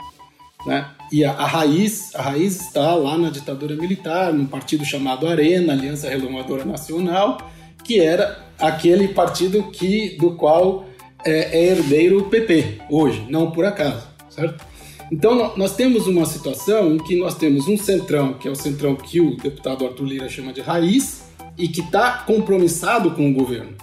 Né? 0.65 0.87
E 1.11 1.23
a, 1.23 1.31
a, 1.31 1.45
raiz, 1.45 2.13
a 2.15 2.23
raiz 2.23 2.59
está 2.59 2.95
lá 2.95 3.17
na 3.17 3.29
ditadura 3.29 3.75
militar, 3.75 4.33
num 4.33 4.47
partido 4.47 4.83
chamado 4.83 5.27
Arena, 5.27 5.73
Aliança 5.73 6.09
Renovadora 6.09 6.65
Nacional, 6.65 7.37
que 7.83 7.99
era 7.99 8.43
aquele 8.59 9.09
partido 9.09 9.63
que 9.71 10.17
do 10.17 10.31
qual 10.31 10.84
é, 11.25 11.57
é 11.57 11.71
herdeiro 11.71 12.25
PP 12.25 12.81
hoje, 12.89 13.25
não 13.29 13.51
por 13.51 13.65
acaso, 13.65 14.07
certo? 14.29 14.63
Então 15.11 15.55
nós 15.55 15.75
temos 15.75 16.07
uma 16.07 16.25
situação 16.25 16.95
em 16.95 16.97
que 16.97 17.15
nós 17.15 17.35
temos 17.35 17.67
um 17.67 17.77
centrão, 17.77 18.33
que 18.33 18.47
é 18.47 18.51
o 18.51 18.55
centrão 18.55 18.95
que 18.95 19.19
o 19.19 19.35
deputado 19.37 19.85
Arthur 19.85 20.05
Lira 20.05 20.29
chama 20.29 20.53
de 20.53 20.61
raiz, 20.61 21.25
e 21.57 21.67
que 21.67 21.81
está 21.81 22.23
compromissado 22.25 23.11
com 23.11 23.29
o 23.29 23.33
governo. 23.33 23.73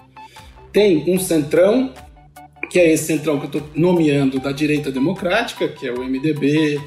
Tem 0.72 1.04
um 1.10 1.18
centrão, 1.18 1.92
que 2.70 2.78
é 2.78 2.92
esse 2.92 3.04
centrão 3.04 3.38
que 3.38 3.44
eu 3.44 3.60
estou 3.60 3.70
nomeando 3.74 4.38
da 4.38 4.52
direita 4.52 4.90
democrática, 4.90 5.68
que 5.68 5.86
é 5.86 5.92
o 5.92 6.04
MDB, 6.04 6.80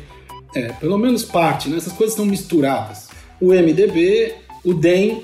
é, 0.56 0.72
pelo 0.74 0.98
menos 0.98 1.24
parte, 1.24 1.70
né? 1.70 1.78
essas 1.78 1.94
coisas 1.94 2.14
estão 2.14 2.26
misturadas. 2.26 3.10
O 3.42 3.48
MDB, 3.48 4.36
o 4.64 4.74
DEM 4.74 5.24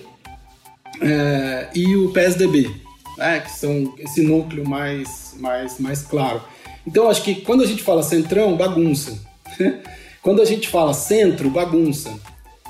é, 1.01 1.69
e 1.75 1.95
o 1.95 2.11
PSDB, 2.11 2.69
né, 3.21 3.39
que 3.39 3.51
são 3.51 3.93
esse 3.99 4.21
núcleo 4.21 4.67
mais, 4.67 5.35
mais, 5.37 5.79
mais 5.79 6.01
claro. 6.01 6.41
Então, 6.85 7.09
acho 7.09 7.23
que 7.23 7.35
quando 7.35 7.63
a 7.63 7.67
gente 7.67 7.83
fala 7.83 8.01
centrão, 8.01 8.57
bagunça. 8.57 9.17
quando 10.21 10.41
a 10.41 10.45
gente 10.45 10.67
fala 10.67 10.93
centro, 10.93 11.49
bagunça. 11.49 12.11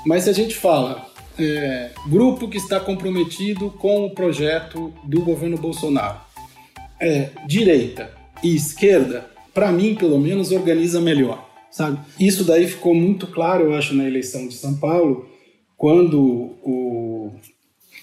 Mas 0.04 0.24
se 0.24 0.30
a 0.30 0.32
gente 0.32 0.54
fala 0.54 1.06
é, 1.38 1.90
grupo 2.06 2.48
que 2.48 2.58
está 2.58 2.78
comprometido 2.78 3.70
com 3.70 4.04
o 4.04 4.10
projeto 4.10 4.92
do 5.04 5.22
governo 5.22 5.56
Bolsonaro, 5.56 6.20
é, 7.00 7.30
direita 7.46 8.10
e 8.42 8.54
esquerda, 8.54 9.30
para 9.54 9.72
mim, 9.72 9.94
pelo 9.94 10.18
menos, 10.18 10.52
organiza 10.52 11.00
melhor. 11.00 11.48
Sabe? 11.70 11.98
Isso 12.20 12.44
daí 12.44 12.66
ficou 12.66 12.94
muito 12.94 13.26
claro, 13.26 13.64
eu 13.64 13.74
acho, 13.74 13.94
na 13.94 14.04
eleição 14.04 14.46
de 14.46 14.54
São 14.54 14.74
Paulo, 14.74 15.26
quando 15.76 16.20
o 16.62 17.32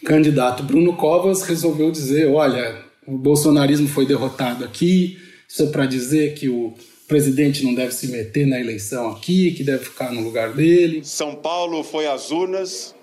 candidato 0.06 0.64
Bruno 0.64 0.96
Covas 0.96 1.42
resolveu 1.44 1.92
dizer: 1.92 2.28
olha, 2.28 2.84
o 3.06 3.18
bolsonarismo 3.18 3.88
foi 3.88 4.06
derrotado 4.06 4.64
aqui, 4.64 5.18
isso 5.48 5.64
é 5.64 5.68
para 5.68 5.86
dizer 5.86 6.36
que 6.36 6.50
o 6.50 6.74
presidente 7.08 7.64
não 7.64 7.74
deve 7.74 7.92
se 7.92 8.08
meter 8.08 8.46
na 8.46 8.60
eleição 8.60 9.10
aqui, 9.10 9.52
que 9.52 9.64
deve 9.64 9.86
ficar 9.86 10.12
no 10.12 10.22
lugar 10.22 10.54
dele. 10.54 11.04
São 11.04 11.36
Paulo 11.36 11.84
foi 11.84 12.06
às 12.06 12.30
urnas 12.30 12.94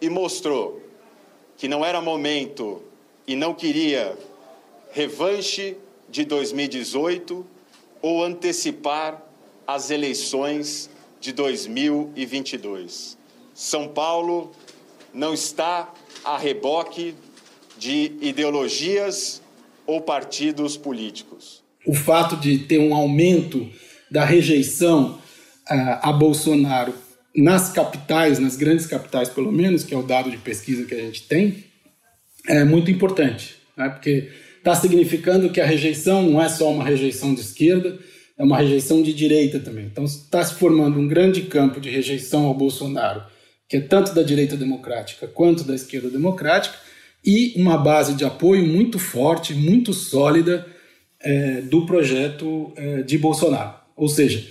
e 0.00 0.08
mostrou 0.08 0.80
que 1.56 1.66
não 1.66 1.84
era 1.84 2.00
momento 2.00 2.80
e 3.26 3.34
não 3.34 3.52
queria 3.52 4.16
revanche 4.92 5.76
de 6.08 6.24
2018 6.24 7.44
ou 8.00 8.24
antecipar 8.24 9.22
as 9.66 9.90
eleições 9.90 10.88
de 11.20 11.32
2022. 11.32 13.18
São 13.52 13.88
Paulo 13.88 14.52
não 15.12 15.34
está 15.34 15.92
a 16.28 16.36
reboque 16.36 17.14
de 17.78 18.12
ideologias 18.20 19.40
ou 19.86 20.02
partidos 20.02 20.76
políticos. 20.76 21.62
O 21.86 21.94
fato 21.94 22.36
de 22.36 22.58
ter 22.58 22.78
um 22.78 22.94
aumento 22.94 23.66
da 24.10 24.26
rejeição 24.26 25.12
uh, 25.70 25.98
a 26.02 26.12
Bolsonaro 26.12 26.92
nas 27.34 27.72
capitais, 27.72 28.38
nas 28.38 28.56
grandes 28.56 28.84
capitais 28.84 29.30
pelo 29.30 29.50
menos, 29.50 29.84
que 29.84 29.94
é 29.94 29.96
o 29.96 30.02
dado 30.02 30.30
de 30.30 30.36
pesquisa 30.36 30.84
que 30.84 30.94
a 30.94 31.00
gente 31.00 31.22
tem, 31.22 31.64
é 32.46 32.62
muito 32.62 32.90
importante, 32.90 33.56
né? 33.74 33.88
porque 33.88 34.30
está 34.58 34.74
significando 34.74 35.48
que 35.48 35.62
a 35.62 35.66
rejeição 35.66 36.22
não 36.22 36.42
é 36.42 36.48
só 36.50 36.70
uma 36.70 36.84
rejeição 36.84 37.32
de 37.32 37.40
esquerda, 37.40 37.98
é 38.36 38.44
uma 38.44 38.58
rejeição 38.58 39.02
de 39.02 39.14
direita 39.14 39.60
também. 39.60 39.86
Então 39.86 40.04
está 40.04 40.44
se 40.44 40.56
formando 40.56 40.98
um 40.98 41.08
grande 41.08 41.42
campo 41.42 41.80
de 41.80 41.88
rejeição 41.88 42.44
ao 42.44 42.52
Bolsonaro 42.52 43.22
que 43.68 43.76
é 43.76 43.80
tanto 43.80 44.14
da 44.14 44.22
direita 44.22 44.56
democrática 44.56 45.26
quanto 45.26 45.64
da 45.64 45.74
esquerda 45.74 46.08
democrática, 46.08 46.76
e 47.24 47.52
uma 47.56 47.76
base 47.76 48.14
de 48.14 48.24
apoio 48.24 48.66
muito 48.66 48.98
forte, 48.98 49.52
muito 49.52 49.92
sólida 49.92 50.66
é, 51.20 51.60
do 51.62 51.84
projeto 51.84 52.72
é, 52.76 53.02
de 53.02 53.18
Bolsonaro. 53.18 53.74
Ou 53.96 54.08
seja, 54.08 54.48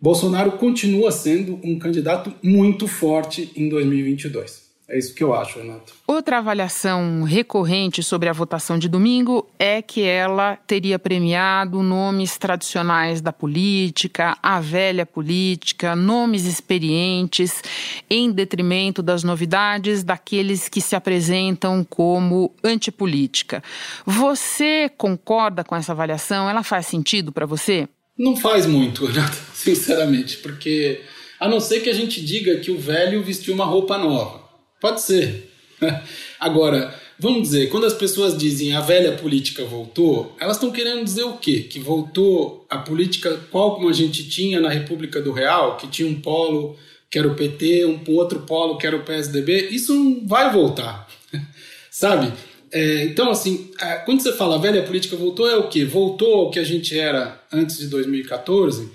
Bolsonaro 0.00 0.52
continua 0.52 1.10
sendo 1.10 1.58
um 1.64 1.78
candidato 1.78 2.32
muito 2.42 2.86
forte 2.86 3.50
em 3.56 3.68
2022. 3.68 4.69
É 4.90 4.98
isso 4.98 5.14
que 5.14 5.22
eu 5.22 5.32
acho, 5.32 5.60
Renato. 5.60 5.94
Outra 6.04 6.38
avaliação 6.38 7.22
recorrente 7.22 8.02
sobre 8.02 8.28
a 8.28 8.32
votação 8.32 8.76
de 8.76 8.88
domingo 8.88 9.48
é 9.56 9.80
que 9.80 10.02
ela 10.02 10.56
teria 10.66 10.98
premiado 10.98 11.80
nomes 11.80 12.36
tradicionais 12.36 13.20
da 13.20 13.32
política, 13.32 14.36
a 14.42 14.58
velha 14.58 15.06
política, 15.06 15.94
nomes 15.94 16.44
experientes, 16.44 17.62
em 18.10 18.32
detrimento 18.32 19.00
das 19.00 19.22
novidades 19.22 20.02
daqueles 20.02 20.68
que 20.68 20.80
se 20.80 20.96
apresentam 20.96 21.86
como 21.88 22.52
antipolítica. 22.64 23.62
Você 24.04 24.90
concorda 24.98 25.62
com 25.62 25.76
essa 25.76 25.92
avaliação? 25.92 26.50
Ela 26.50 26.64
faz 26.64 26.86
sentido 26.86 27.30
para 27.30 27.46
você? 27.46 27.88
Não 28.18 28.34
faz 28.34 28.66
muito, 28.66 29.06
Renato, 29.06 29.36
sinceramente, 29.54 30.38
porque 30.38 31.00
a 31.38 31.48
não 31.48 31.60
ser 31.60 31.78
que 31.78 31.88
a 31.88 31.94
gente 31.94 32.20
diga 32.20 32.56
que 32.56 32.72
o 32.72 32.78
velho 32.78 33.22
vestiu 33.22 33.54
uma 33.54 33.64
roupa 33.64 33.96
nova. 33.96 34.49
Pode 34.80 35.02
ser. 35.02 35.50
Agora, 36.38 36.94
vamos 37.18 37.42
dizer, 37.42 37.68
quando 37.68 37.86
as 37.86 37.92
pessoas 37.92 38.36
dizem 38.36 38.72
a 38.74 38.80
velha 38.80 39.12
política 39.12 39.64
voltou, 39.64 40.34
elas 40.40 40.56
estão 40.56 40.70
querendo 40.70 41.04
dizer 41.04 41.24
o 41.24 41.36
quê? 41.36 41.60
Que 41.60 41.78
voltou 41.78 42.66
a 42.68 42.78
política 42.78 43.38
qual 43.50 43.74
como 43.74 43.88
a 43.88 43.92
gente 43.92 44.28
tinha 44.28 44.60
na 44.60 44.68
República 44.68 45.20
do 45.20 45.32
Real, 45.32 45.76
que 45.76 45.86
tinha 45.88 46.08
um 46.08 46.20
polo 46.20 46.76
que 47.10 47.18
era 47.18 47.26
o 47.26 47.34
PT, 47.34 47.84
um 47.84 48.00
outro 48.14 48.40
polo 48.40 48.78
que 48.78 48.86
era 48.86 48.96
o 48.96 49.02
PSDB, 49.02 49.68
isso 49.70 49.92
não 49.92 50.26
vai 50.26 50.52
voltar, 50.52 51.08
sabe? 51.90 52.32
É, 52.72 53.04
então, 53.04 53.30
assim, 53.30 53.72
é, 53.80 53.96
quando 53.96 54.20
você 54.20 54.32
fala 54.32 54.54
a 54.54 54.60
velha 54.60 54.84
política 54.84 55.16
voltou, 55.16 55.48
é 55.48 55.56
o 55.56 55.68
quê? 55.68 55.84
Voltou 55.84 56.34
ao 56.34 56.50
que 56.50 56.58
a 56.60 56.64
gente 56.64 56.96
era 56.96 57.42
antes 57.52 57.78
de 57.78 57.88
2014? 57.88 58.88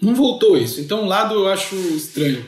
Não 0.00 0.14
voltou 0.14 0.58
isso. 0.58 0.80
Então, 0.80 1.04
um 1.04 1.06
lado 1.06 1.34
eu 1.34 1.48
acho 1.48 1.74
estranho. 1.74 2.46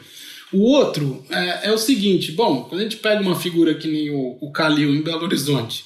O 0.54 0.62
outro 0.62 1.24
é, 1.28 1.68
é, 1.68 1.72
o 1.72 1.78
seguinte: 1.78 2.32
bom, 2.32 2.64
quando 2.64 2.80
a 2.80 2.84
gente 2.84 2.96
pega 2.96 3.20
uma 3.20 3.38
figura 3.38 3.74
que 3.74 3.88
nem 3.88 4.10
o, 4.10 4.38
o 4.40 4.52
Calil 4.52 4.94
em 4.94 5.02
Belo 5.02 5.24
Horizonte, 5.24 5.84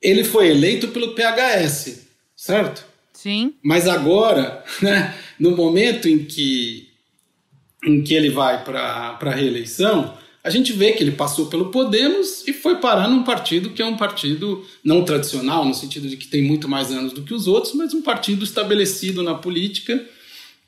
ele 0.00 0.24
foi 0.24 0.48
eleito 0.48 0.88
pelo 0.88 1.14
PHS, 1.14 2.06
certo? 2.34 2.84
Sim. 3.12 3.54
Mas 3.62 3.86
agora, 3.86 4.64
né, 4.80 5.14
no 5.38 5.54
momento 5.54 6.08
em 6.08 6.24
que, 6.24 6.88
em 7.84 8.02
que 8.02 8.14
ele 8.14 8.30
vai 8.30 8.64
para 8.64 9.18
a 9.20 9.34
reeleição, 9.34 10.16
a 10.42 10.48
gente 10.48 10.72
vê 10.72 10.92
que 10.92 11.02
ele 11.02 11.12
passou 11.12 11.46
pelo 11.46 11.70
Podemos 11.70 12.48
e 12.48 12.54
foi 12.54 12.76
parar 12.76 13.08
num 13.08 13.22
partido 13.22 13.70
que 13.70 13.82
é 13.82 13.84
um 13.86 13.98
partido 13.98 14.64
não 14.82 15.04
tradicional, 15.04 15.66
no 15.66 15.74
sentido 15.74 16.08
de 16.08 16.16
que 16.16 16.26
tem 16.26 16.42
muito 16.42 16.66
mais 16.66 16.90
anos 16.90 17.12
do 17.12 17.22
que 17.22 17.34
os 17.34 17.46
outros, 17.46 17.74
mas 17.74 17.92
um 17.92 18.00
partido 18.00 18.42
estabelecido 18.42 19.22
na 19.22 19.34
política 19.34 20.02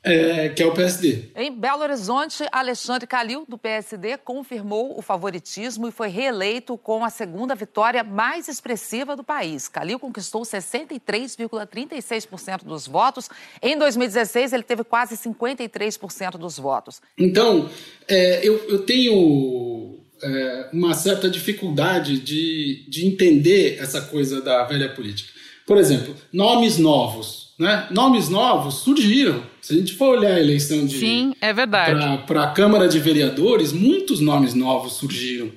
é, 0.03 0.49
que 0.49 0.61
é 0.61 0.65
o 0.65 0.73
PSD. 0.73 1.29
Em 1.35 1.51
Belo 1.51 1.81
Horizonte, 1.81 2.45
Alexandre 2.51 3.07
Calil, 3.07 3.45
do 3.47 3.57
PSD, 3.57 4.17
confirmou 4.17 4.99
o 4.99 5.01
favoritismo 5.01 5.87
e 5.87 5.91
foi 5.91 6.09
reeleito 6.09 6.77
com 6.77 7.05
a 7.05 7.09
segunda 7.09 7.55
vitória 7.55 8.03
mais 8.03 8.49
expressiva 8.49 9.15
do 9.15 9.23
país. 9.23 9.69
Calil 9.69 9.97
conquistou 9.97 10.41
63,36% 10.41 12.65
dos 12.65 12.85
votos. 12.85 13.29
Em 13.61 13.77
2016, 13.77 14.51
ele 14.51 14.63
teve 14.63 14.83
quase 14.83 15.15
53% 15.15 16.31
dos 16.31 16.59
votos. 16.59 17.01
Então, 17.17 17.69
é, 18.05 18.45
eu, 18.45 18.57
eu, 18.67 18.85
tenho 18.85 19.99
é, 20.21 20.69
uma 20.73 20.93
certa 20.93 21.29
dificuldade 21.29 22.19
de, 22.19 22.85
de 22.89 23.07
entender 23.07 23.77
essa 23.79 24.01
coisa 24.01 24.41
da 24.41 24.65
velha 24.65 24.89
política. 24.89 25.31
Por 25.65 25.77
exemplo, 25.77 26.13
nomes 26.33 26.77
novos. 26.77 27.53
Né? 27.57 27.87
Nomes 27.91 28.27
novos 28.27 28.79
surgiram 28.79 29.52
se 29.63 29.73
a 29.73 29.77
gente 29.77 29.93
for 29.93 30.17
olhar 30.17 30.33
a 30.33 30.39
eleição 30.41 30.85
de 30.85 30.99
Sim, 30.99 31.33
é 31.39 31.53
verdade. 31.53 32.25
Para 32.27 32.43
a 32.43 32.51
Câmara 32.51 32.85
de 32.85 32.99
Vereadores, 32.99 33.71
muitos 33.71 34.19
nomes 34.19 34.53
novos 34.53 34.97
surgiram. 34.97 35.49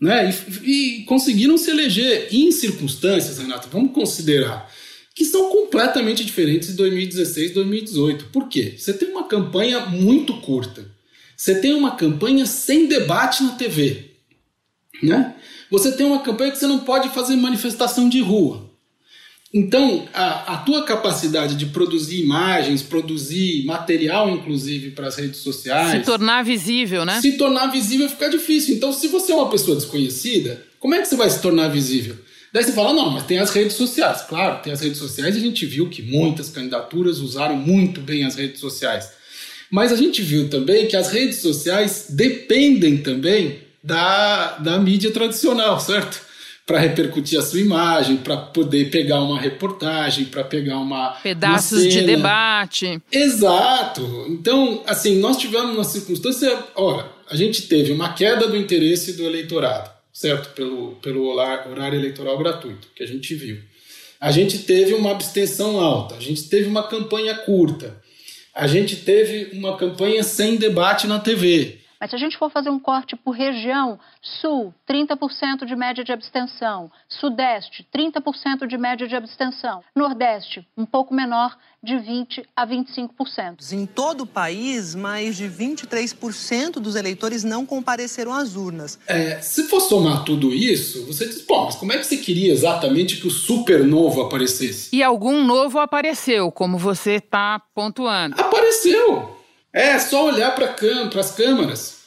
Né? 0.00 0.34
E, 0.64 1.00
e 1.00 1.04
conseguiram 1.04 1.58
se 1.58 1.70
eleger 1.70 2.28
em 2.32 2.50
circunstâncias, 2.52 3.36
Renato, 3.36 3.68
vamos 3.70 3.92
considerar, 3.92 4.66
que 5.14 5.26
são 5.26 5.50
completamente 5.50 6.24
diferentes 6.24 6.68
de 6.68 6.74
2016 6.74 7.50
e 7.50 7.54
2018. 7.54 8.24
Por 8.32 8.48
quê? 8.48 8.76
Você 8.78 8.94
tem 8.94 9.10
uma 9.10 9.24
campanha 9.24 9.80
muito 9.80 10.40
curta. 10.40 10.90
Você 11.36 11.54
tem 11.54 11.74
uma 11.74 11.96
campanha 11.96 12.46
sem 12.46 12.86
debate 12.86 13.42
na 13.42 13.52
TV. 13.56 14.12
Né? 15.02 15.34
Você 15.70 15.92
tem 15.92 16.06
uma 16.06 16.20
campanha 16.20 16.50
que 16.50 16.56
você 16.56 16.66
não 16.66 16.78
pode 16.78 17.10
fazer 17.10 17.36
manifestação 17.36 18.08
de 18.08 18.22
rua. 18.22 18.69
Então, 19.52 20.08
a, 20.14 20.54
a, 20.54 20.56
tua 20.58 20.84
capacidade 20.84 21.56
de 21.56 21.66
produzir 21.66 22.20
imagens, 22.20 22.82
produzir 22.82 23.64
material, 23.64 24.30
inclusive, 24.30 24.92
para 24.92 25.08
as 25.08 25.16
redes 25.16 25.40
sociais. 25.40 25.98
Se 25.98 26.04
tornar 26.04 26.44
visível, 26.44 27.04
né? 27.04 27.20
Se 27.20 27.32
tornar 27.32 27.66
visível 27.66 28.08
fica 28.08 28.30
difícil. 28.30 28.76
Então, 28.76 28.92
se 28.92 29.08
você 29.08 29.32
é 29.32 29.34
uma 29.34 29.50
pessoa 29.50 29.76
desconhecida, 29.76 30.64
como 30.78 30.94
é 30.94 31.00
que 31.00 31.08
você 31.08 31.16
vai 31.16 31.28
se 31.28 31.42
tornar 31.42 31.66
visível? 31.66 32.16
Daí 32.52 32.62
você 32.62 32.72
fala, 32.72 32.92
não, 32.92 33.10
mas 33.10 33.26
tem 33.26 33.38
as 33.38 33.50
redes 33.50 33.74
sociais. 33.74 34.22
Claro, 34.22 34.62
tem 34.62 34.72
as 34.72 34.80
redes 34.80 34.98
sociais 34.98 35.34
e 35.34 35.38
a 35.38 35.42
gente 35.42 35.66
viu 35.66 35.88
que 35.88 36.02
muitas 36.02 36.48
candidaturas 36.48 37.18
usaram 37.18 37.56
muito 37.56 38.00
bem 38.00 38.24
as 38.24 38.36
redes 38.36 38.60
sociais. 38.60 39.10
Mas 39.70 39.92
a 39.92 39.96
gente 39.96 40.22
viu 40.22 40.48
também 40.48 40.86
que 40.86 40.96
as 40.96 41.10
redes 41.10 41.38
sociais 41.38 42.06
dependem 42.10 42.98
também 42.98 43.60
da, 43.82 44.58
da 44.58 44.78
mídia 44.78 45.10
tradicional, 45.10 45.78
certo? 45.80 46.29
Para 46.70 46.78
repercutir 46.78 47.36
a 47.36 47.42
sua 47.42 47.58
imagem, 47.58 48.18
para 48.18 48.36
poder 48.36 48.90
pegar 48.90 49.20
uma 49.20 49.40
reportagem, 49.40 50.26
para 50.26 50.44
pegar 50.44 50.78
uma 50.78 51.16
pedaços 51.20 51.80
uma 51.80 51.90
de 51.90 52.02
debate. 52.02 53.02
Exato. 53.10 54.26
Então, 54.28 54.80
assim, 54.86 55.18
nós 55.18 55.36
tivemos 55.36 55.74
uma 55.74 55.82
circunstância, 55.82 56.56
ora, 56.76 57.10
a 57.28 57.34
gente 57.34 57.62
teve 57.62 57.90
uma 57.90 58.12
queda 58.12 58.46
do 58.46 58.56
interesse 58.56 59.14
do 59.14 59.24
eleitorado, 59.24 59.90
certo? 60.12 60.50
Pelo 60.54 60.92
pelo 61.02 61.26
horário 61.26 61.98
eleitoral 61.98 62.38
gratuito, 62.38 62.86
que 62.94 63.02
a 63.02 63.06
gente 63.06 63.34
viu. 63.34 63.58
A 64.20 64.30
gente 64.30 64.58
teve 64.58 64.94
uma 64.94 65.10
abstenção 65.10 65.80
alta, 65.80 66.14
a 66.14 66.20
gente 66.20 66.44
teve 66.44 66.68
uma 66.68 66.84
campanha 66.84 67.34
curta. 67.34 68.00
A 68.54 68.68
gente 68.68 68.94
teve 68.94 69.58
uma 69.58 69.76
campanha 69.76 70.22
sem 70.22 70.54
debate 70.54 71.08
na 71.08 71.18
TV. 71.18 71.79
Mas 72.00 72.10
se 72.10 72.16
a 72.16 72.18
gente 72.18 72.38
for 72.38 72.50
fazer 72.50 72.70
um 72.70 72.80
corte 72.80 73.14
por 73.14 73.32
região, 73.32 73.98
Sul, 74.22 74.74
30% 74.88 75.66
de 75.66 75.76
média 75.76 76.02
de 76.02 76.12
abstenção, 76.12 76.90
Sudeste, 77.06 77.86
30% 77.94 78.66
de 78.66 78.78
média 78.78 79.06
de 79.06 79.14
abstenção, 79.14 79.82
Nordeste, 79.94 80.66
um 80.76 80.86
pouco 80.86 81.12
menor, 81.12 81.58
de 81.82 81.94
20% 81.94 82.44
a 82.54 82.66
25%. 82.66 83.72
Em 83.72 83.86
todo 83.86 84.22
o 84.22 84.26
país, 84.26 84.94
mais 84.94 85.36
de 85.36 85.44
23% 85.44 86.72
dos 86.74 86.94
eleitores 86.94 87.42
não 87.42 87.64
compareceram 87.64 88.32
às 88.32 88.54
urnas. 88.54 88.98
É, 89.06 89.40
se 89.40 89.64
for 89.64 89.80
somar 89.80 90.24
tudo 90.24 90.52
isso, 90.52 91.06
você 91.06 91.26
diz, 91.26 91.40
pô, 91.42 91.64
mas 91.64 91.76
como 91.76 91.92
é 91.92 91.98
que 91.98 92.04
você 92.04 92.18
queria 92.18 92.52
exatamente 92.52 93.16
que 93.16 93.26
o 93.26 93.30
supernovo 93.30 94.22
aparecesse? 94.22 94.94
E 94.94 95.02
algum 95.02 95.42
novo 95.44 95.78
apareceu, 95.78 96.50
como 96.52 96.76
você 96.76 97.12
está 97.12 97.60
pontuando. 97.74 98.38
Apareceu! 98.38 99.39
É 99.72 99.96
só 100.00 100.26
olhar 100.26 100.52
para 100.54 100.74
as 101.20 101.30
câmaras, 101.30 101.98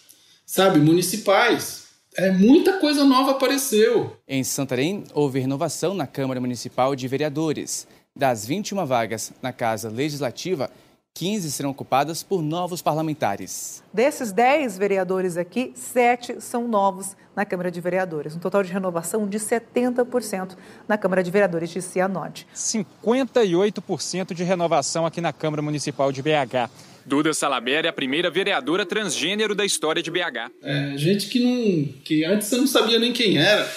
sabe, 0.46 0.80
municipais. 0.80 1.84
É, 2.16 2.30
muita 2.30 2.78
coisa 2.78 3.06
nova 3.06 3.32
apareceu. 3.32 4.18
Em 4.28 4.44
Santarém, 4.44 5.06
houve 5.14 5.40
renovação 5.40 5.94
na 5.94 6.06
Câmara 6.06 6.42
Municipal 6.42 6.94
de 6.94 7.08
Vereadores. 7.08 7.88
Das 8.14 8.46
21 8.46 8.86
vagas 8.86 9.32
na 9.42 9.54
Casa 9.54 9.90
Legislativa, 9.90 10.70
15 11.14 11.52
serão 11.52 11.70
ocupadas 11.70 12.22
por 12.22 12.42
novos 12.42 12.82
parlamentares. 12.82 13.82
Desses 13.94 14.34
10 14.34 14.78
vereadores 14.78 15.38
aqui, 15.38 15.72
7 15.74 16.42
são 16.42 16.68
novos 16.68 17.16
na 17.34 17.46
Câmara 17.46 17.72
de 17.72 17.80
Vereadores. 17.80 18.36
Um 18.36 18.40
total 18.40 18.62
de 18.62 18.74
renovação 18.74 19.26
de 19.26 19.40
70% 19.40 20.58
na 20.86 20.98
Câmara 20.98 21.24
de 21.24 21.32
Vereadores 21.32 21.70
de 21.70 21.82
Cianorte. 21.82 22.46
58% 22.54 24.34
de 24.34 24.44
renovação 24.44 25.06
aqui 25.06 25.22
na 25.22 25.32
Câmara 25.32 25.62
Municipal 25.62 26.12
de 26.12 26.22
BH. 26.22 26.70
Duda 27.06 27.34
Salaber 27.34 27.86
é 27.86 27.90
a 27.90 27.94
primeira 27.94 28.30
vereadora 28.30 28.86
transgênero 28.86 29.54
da 29.54 29.66
história 29.66 30.02
de 30.02 30.10
BH. 30.10 30.52
É, 30.62 30.94
gente 30.98 31.28
que 31.28 31.40
não. 31.40 31.94
que 32.04 32.24
antes 32.24 32.48
você 32.48 32.58
não 32.58 32.68
sabia 32.68 33.00
nem 33.00 33.12
quem 33.12 33.38
era. 33.38 33.70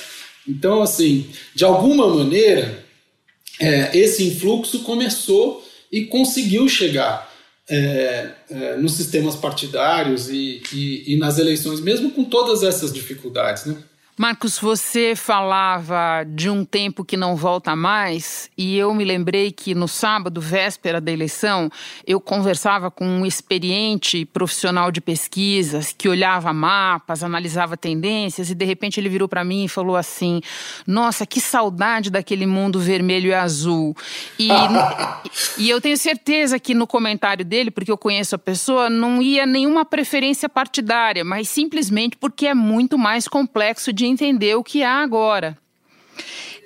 Então, 0.49 0.81
assim, 0.83 1.29
de 1.55 1.65
alguma 1.65 2.07
maneira, 2.09 2.85
é, 3.61 3.97
esse 3.97 4.25
influxo 4.25 4.81
começou 4.81 5.67
e 5.91 6.05
conseguiu 6.05 6.69
chegar 6.69 7.33
é, 7.69 8.31
é, 8.49 8.77
nos 8.77 8.93
sistemas 8.93 9.35
partidários 9.35 10.29
e, 10.29 10.63
e, 10.73 11.15
e 11.15 11.17
nas 11.17 11.39
eleições, 11.39 11.81
mesmo 11.81 12.11
com 12.13 12.25
todas 12.25 12.63
essas 12.63 12.93
dificuldades, 12.93 13.65
né? 13.67 13.77
Marcos, 14.19 14.59
você 14.59 15.15
falava 15.15 16.25
de 16.27 16.49
um 16.49 16.65
tempo 16.65 17.05
que 17.05 17.19
não 17.19 17.37
volta 17.37 17.77
mais, 17.77 18.51
e 18.57 18.75
eu 18.75 18.95
me 18.95 19.05
lembrei 19.05 19.53
que 19.53 19.75
no 19.75 19.87
sábado, 19.87 20.41
véspera 20.41 21.03
da 21.03 21.13
eleição, 21.13 21.71
eu 22.07 22.19
conversava 22.19 22.91
com 22.91 23.07
um 23.07 23.27
experiente 23.27 24.25
profissional 24.25 24.91
de 24.91 25.03
pesquisas 25.03 25.95
que 25.97 26.09
olhava 26.09 26.51
mapas, 26.55 27.23
analisava 27.23 27.77
tendências, 27.77 28.49
e 28.49 28.55
de 28.55 28.65
repente 28.65 28.99
ele 28.99 29.11
virou 29.11 29.29
para 29.29 29.45
mim 29.45 29.65
e 29.65 29.69
falou 29.69 29.97
assim: 29.97 30.41
Nossa, 30.87 31.27
que 31.27 31.39
saudade 31.39 32.11
daquele 32.11 32.47
mundo 32.47 32.81
vermelho 32.81 33.29
e 33.29 33.35
azul. 33.35 33.95
E, 34.39 34.49
e 35.59 35.69
eu 35.69 35.79
tenho 35.79 35.99
certeza 35.99 36.59
que 36.59 36.73
no 36.73 36.87
comentário 36.87 37.45
dele, 37.45 37.71
porque 37.71 37.93
eu 37.93 37.99
conheço 37.99 38.35
a 38.35 38.39
pessoa, 38.39 38.89
não 38.89 39.21
ia 39.21 39.45
nenhuma 39.45 39.85
preferência 39.85 40.49
partidária, 40.49 41.23
mas 41.23 41.51
simplesmente 41.51 42.17
porque 42.17 42.47
é 42.47 42.55
muito 42.55 42.97
mais 42.97 43.29
complexo 43.29 43.93
de 43.93 44.06
entender 44.07 44.55
o 44.55 44.65
que 44.65 44.83
há 44.83 45.03
agora. 45.03 45.59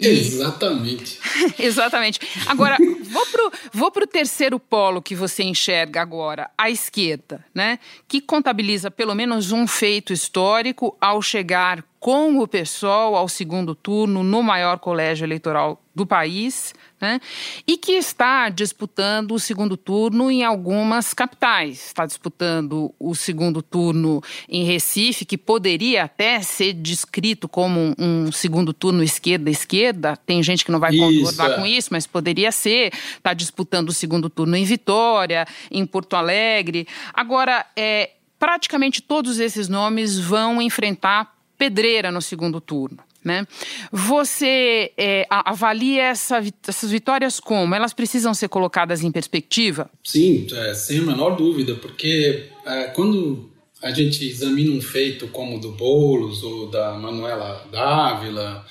E... 0.01 0.07
Exatamente. 0.07 1.19
Exatamente. 1.59 2.21
Agora, 2.47 2.77
vou 3.03 3.27
pro, 3.27 3.53
vou 3.73 3.91
pro 3.91 4.07
terceiro 4.07 4.59
polo 4.59 5.03
que 5.03 5.15
você 5.15 5.43
enxerga 5.43 6.01
agora, 6.01 6.51
a 6.57 6.71
esquerda, 6.71 7.45
né? 7.55 7.79
Que 8.09 8.21
contabiliza 8.21 8.91
pelo 8.91 9.15
menos 9.15 9.53
um 9.53 9.67
feito 9.67 10.13
histórico 10.13 10.97
ao 11.01 11.21
chegar 11.21 11.85
com 11.99 12.39
o 12.39 12.49
PSOL 12.49 13.15
ao 13.15 13.29
segundo 13.29 13.75
turno 13.75 14.23
no 14.23 14.43
maior 14.43 14.79
colégio 14.79 15.27
eleitoral 15.27 15.83
do 15.95 16.07
país, 16.07 16.75
né? 17.01 17.21
E 17.67 17.77
que 17.77 17.93
está 17.93 18.49
disputando 18.49 19.33
o 19.33 19.39
segundo 19.39 19.77
turno 19.77 20.31
em 20.31 20.45
algumas 20.45 21.15
capitais. 21.15 21.87
Está 21.87 22.05
disputando 22.05 22.95
o 22.99 23.15
segundo 23.15 23.63
turno 23.63 24.23
em 24.49 24.65
Recife, 24.65 25.25
que 25.25 25.39
poderia 25.39 26.05
até 26.05 26.41
ser 26.43 26.75
descrito 26.75 27.49
como 27.49 27.95
um, 27.99 28.31
segundo 28.31 28.73
turno 28.73 29.03
esquerda-esquerda. 29.03 30.17
Tem 30.17 30.43
gente 30.43 30.65
que 30.65 30.71
não 30.71 30.81
vai 30.81 30.97
concordar 30.97 31.57
com 31.57 31.65
isso, 31.65 31.89
mas 31.91 32.07
poderia 32.07 32.53
ser. 32.53 32.93
Está 33.17 33.33
disputando 33.33 33.89
o 33.89 33.95
segundo 33.95 34.29
turno 34.29 34.57
em 34.57 34.65
Vitória, 34.65 35.47
em 35.71 35.87
Porto 35.87 36.15
Alegre. 36.15 36.87
Agora, 37.15 37.65
é, 37.75 38.11
praticamente 38.39 39.01
todos 39.01 39.39
esses 39.39 39.69
nomes 39.69 40.19
vão 40.19 40.61
enfrentar 40.61 41.35
pedreira 41.57 42.11
no 42.11 42.23
segundo 42.23 42.61
turno. 42.61 43.10
Né? 43.25 43.47
Você 43.93 44.93
é, 44.97 45.27
avalia 45.29 46.05
essa, 46.05 46.43
essas 46.67 46.91
vitórias 46.91 47.39
como? 47.39 47.75
Elas 47.75 47.93
precisam 47.93 48.33
ser 48.33 48.49
colocadas 48.49 49.03
em 49.03 49.13
perspectiva? 49.13 49.91
Sim, 50.03 50.47
é, 50.53 50.75
sem 50.75 51.01
a 51.01 51.03
menor 51.03 51.37
dúvida, 51.37 51.75
porque 51.75 52.47
é, 52.65 52.85
quando 52.85 53.51
a 53.83 53.91
gente 53.91 54.27
examina 54.27 54.73
um 54.73 54.81
feito 54.81 55.29
como 55.29 55.57
o 55.57 55.61
do 55.61 55.73
Boulos 55.73 56.43
ou 56.43 56.71
da 56.71 56.95
Manuela 56.95 57.67
Dávila, 57.71 58.65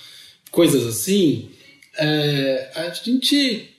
coisas 0.51 0.85
assim, 0.85 1.49
é, 1.97 2.71
a 2.75 2.89
gente 2.89 3.69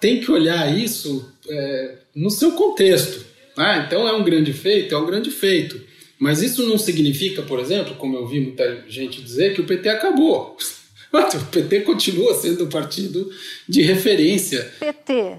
tem 0.00 0.20
que 0.20 0.30
olhar 0.30 0.76
isso 0.76 1.30
é, 1.48 1.98
no 2.14 2.30
seu 2.30 2.52
contexto. 2.52 3.24
Né? 3.56 3.84
Então 3.86 4.08
é 4.08 4.12
um 4.12 4.24
grande 4.24 4.52
feito, 4.52 4.94
é 4.94 4.98
um 4.98 5.06
grande 5.06 5.30
feito. 5.30 5.89
Mas 6.20 6.42
isso 6.42 6.68
não 6.68 6.76
significa, 6.76 7.40
por 7.42 7.58
exemplo, 7.58 7.94
como 7.94 8.14
eu 8.14 8.26
vi 8.26 8.40
muita 8.40 8.84
gente 8.86 9.22
dizer, 9.22 9.54
que 9.54 9.62
o 9.62 9.66
PT 9.66 9.88
acabou. 9.88 10.56
O 11.12 11.46
PT 11.46 11.80
continua 11.80 12.34
sendo 12.34 12.66
um 12.66 12.68
partido 12.68 13.28
de 13.68 13.82
referência. 13.82 14.72
PT 14.78 15.38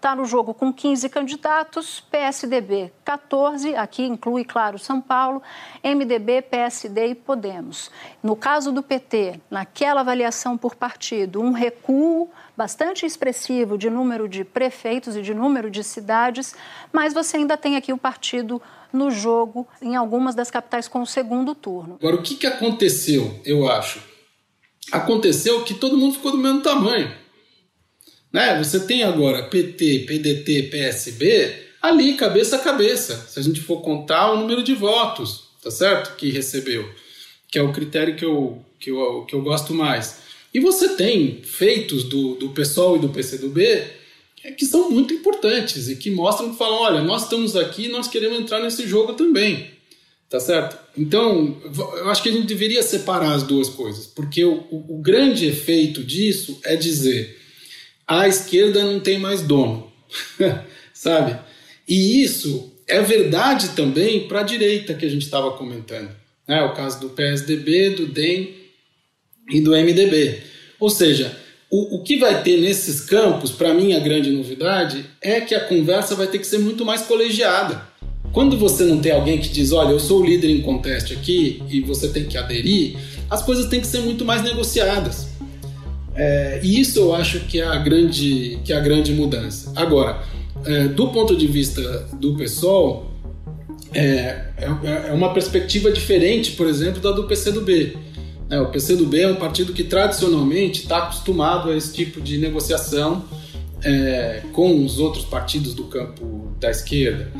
está 0.00 0.16
no 0.16 0.24
jogo 0.24 0.54
com 0.54 0.72
15 0.72 1.10
candidatos, 1.10 2.00
PSDB 2.10 2.90
14, 3.04 3.76
aqui 3.76 4.02
inclui, 4.02 4.44
claro, 4.44 4.78
São 4.78 4.98
Paulo, 4.98 5.42
MDB, 5.84 6.42
PSD 6.42 7.08
e 7.08 7.14
Podemos. 7.14 7.90
No 8.22 8.34
caso 8.34 8.72
do 8.72 8.82
PT, 8.82 9.38
naquela 9.50 10.00
avaliação 10.00 10.56
por 10.56 10.74
partido, 10.74 11.42
um 11.42 11.52
recuo 11.52 12.30
bastante 12.56 13.04
expressivo 13.04 13.76
de 13.76 13.90
número 13.90 14.26
de 14.26 14.42
prefeitos 14.42 15.14
e 15.14 15.22
de 15.22 15.34
número 15.34 15.70
de 15.70 15.84
cidades, 15.84 16.54
mas 16.90 17.12
você 17.12 17.36
ainda 17.36 17.58
tem 17.58 17.76
aqui 17.76 17.92
o 17.92 17.98
partido 17.98 18.60
no 18.92 19.10
jogo 19.10 19.66
em 19.80 19.96
algumas 19.96 20.34
das 20.34 20.50
capitais 20.50 20.88
com 20.88 21.02
o 21.02 21.06
segundo 21.06 21.54
turno. 21.54 21.96
Agora, 22.00 22.16
o 22.16 22.22
que, 22.22 22.36
que 22.36 22.46
aconteceu, 22.46 23.40
eu 23.44 23.68
acho? 23.68 24.00
Aconteceu 24.92 25.62
que 25.64 25.74
todo 25.74 25.96
mundo 25.96 26.14
ficou 26.14 26.32
do 26.32 26.38
mesmo 26.38 26.60
tamanho. 26.60 27.12
Né? 28.32 28.58
Você 28.62 28.80
tem 28.80 29.02
agora 29.02 29.48
PT, 29.48 30.00
PDT, 30.00 30.64
PSB 30.64 31.70
ali 31.80 32.14
cabeça 32.14 32.56
a 32.56 32.60
cabeça, 32.60 33.26
se 33.28 33.38
a 33.38 33.42
gente 33.42 33.60
for 33.60 33.80
contar 33.80 34.32
o 34.32 34.38
número 34.38 34.62
de 34.62 34.74
votos, 34.74 35.48
tá 35.62 35.70
certo? 35.70 36.14
Que 36.16 36.30
recebeu, 36.30 36.88
que 37.50 37.58
é 37.58 37.62
o 37.62 37.72
critério 37.72 38.14
que 38.16 38.24
eu, 38.24 38.64
que 38.78 38.90
eu, 38.90 39.24
que 39.24 39.34
eu 39.34 39.42
gosto 39.42 39.72
mais. 39.72 40.20
E 40.52 40.60
você 40.60 40.90
tem 40.90 41.42
feitos 41.42 42.04
do, 42.04 42.34
do 42.34 42.50
PSOL 42.50 42.96
e 42.96 43.00
do 43.00 43.08
PCdoB 43.08 43.62
que 44.56 44.64
são 44.64 44.90
muito 44.90 45.12
importantes 45.12 45.88
e 45.88 45.96
que 45.96 46.10
mostram 46.10 46.50
que 46.50 46.58
falam, 46.58 46.80
olha, 46.80 47.02
nós 47.02 47.24
estamos 47.24 47.56
aqui, 47.56 47.88
nós 47.88 48.08
queremos 48.08 48.40
entrar 48.40 48.60
nesse 48.60 48.86
jogo 48.86 49.12
também, 49.12 49.70
tá 50.28 50.40
certo? 50.40 50.78
Então, 50.96 51.60
eu 51.96 52.08
acho 52.08 52.22
que 52.22 52.30
a 52.30 52.32
gente 52.32 52.46
deveria 52.46 52.82
separar 52.82 53.34
as 53.34 53.42
duas 53.42 53.68
coisas, 53.68 54.06
porque 54.06 54.44
o, 54.44 54.64
o, 54.70 54.96
o 54.96 55.02
grande 55.02 55.46
efeito 55.46 56.02
disso 56.02 56.58
é 56.64 56.74
dizer 56.74 57.38
a 58.06 58.26
esquerda 58.26 58.82
não 58.82 58.98
tem 58.98 59.18
mais 59.18 59.42
dono, 59.42 59.92
sabe? 60.94 61.38
E 61.86 62.22
isso 62.22 62.72
é 62.88 63.00
verdade 63.00 63.70
também 63.70 64.26
para 64.26 64.40
a 64.40 64.44
direita 64.44 64.94
que 64.94 65.06
a 65.06 65.08
gente 65.08 65.22
estava 65.22 65.52
comentando, 65.52 66.10
né? 66.48 66.62
O 66.62 66.72
caso 66.72 66.98
do 66.98 67.10
PSDB, 67.10 67.90
do 67.90 68.06
DEM 68.06 68.54
e 69.50 69.60
do 69.60 69.72
MDB. 69.72 70.42
Ou 70.80 70.90
seja, 70.90 71.39
o, 71.70 71.96
o 71.96 72.02
que 72.02 72.18
vai 72.18 72.42
ter 72.42 72.60
nesses 72.60 73.00
campos, 73.00 73.52
para 73.52 73.72
mim, 73.72 73.94
a 73.94 74.00
grande 74.00 74.30
novidade 74.30 75.06
é 75.20 75.40
que 75.40 75.54
a 75.54 75.60
conversa 75.60 76.16
vai 76.16 76.26
ter 76.26 76.38
que 76.38 76.46
ser 76.46 76.58
muito 76.58 76.84
mais 76.84 77.02
colegiada. 77.02 77.82
Quando 78.32 78.58
você 78.58 78.84
não 78.84 78.98
tem 78.98 79.12
alguém 79.12 79.38
que 79.38 79.48
diz, 79.48 79.72
olha, 79.72 79.90
eu 79.90 80.00
sou 80.00 80.20
o 80.20 80.24
líder 80.24 80.50
em 80.50 80.62
conteste 80.62 81.12
aqui 81.12 81.62
e 81.68 81.80
você 81.80 82.08
tem 82.08 82.24
que 82.24 82.36
aderir, 82.36 82.96
as 83.28 83.42
coisas 83.42 83.66
têm 83.66 83.80
que 83.80 83.86
ser 83.86 84.00
muito 84.00 84.24
mais 84.24 84.42
negociadas. 84.42 85.28
É, 86.14 86.60
e 86.62 86.80
isso 86.80 86.98
eu 86.98 87.14
acho 87.14 87.40
que 87.40 87.60
é 87.60 87.64
a 87.64 87.76
grande, 87.76 88.58
que 88.64 88.72
é 88.72 88.76
a 88.76 88.80
grande 88.80 89.12
mudança. 89.12 89.72
Agora, 89.76 90.22
é, 90.64 90.88
do 90.88 91.08
ponto 91.08 91.36
de 91.36 91.46
vista 91.46 91.80
do 92.14 92.36
pessoal, 92.36 93.10
é, 93.94 94.02
é, 94.58 95.08
é 95.08 95.12
uma 95.12 95.32
perspectiva 95.32 95.90
diferente, 95.90 96.52
por 96.52 96.66
exemplo, 96.66 97.00
da 97.00 97.12
do 97.12 97.24
PCdoB. 97.24 97.96
É, 98.50 98.60
o 98.60 98.66
PCdoB 98.66 99.20
é 99.20 99.28
um 99.28 99.36
partido 99.36 99.72
que 99.72 99.84
tradicionalmente 99.84 100.82
está 100.82 100.98
acostumado 100.98 101.70
a 101.70 101.76
esse 101.76 101.92
tipo 101.92 102.20
de 102.20 102.36
negociação 102.36 103.24
é, 103.82 104.42
com 104.52 104.84
os 104.84 104.98
outros 104.98 105.24
partidos 105.24 105.72
do 105.72 105.84
campo 105.84 106.52
da 106.58 106.70
esquerda. 106.70 107.30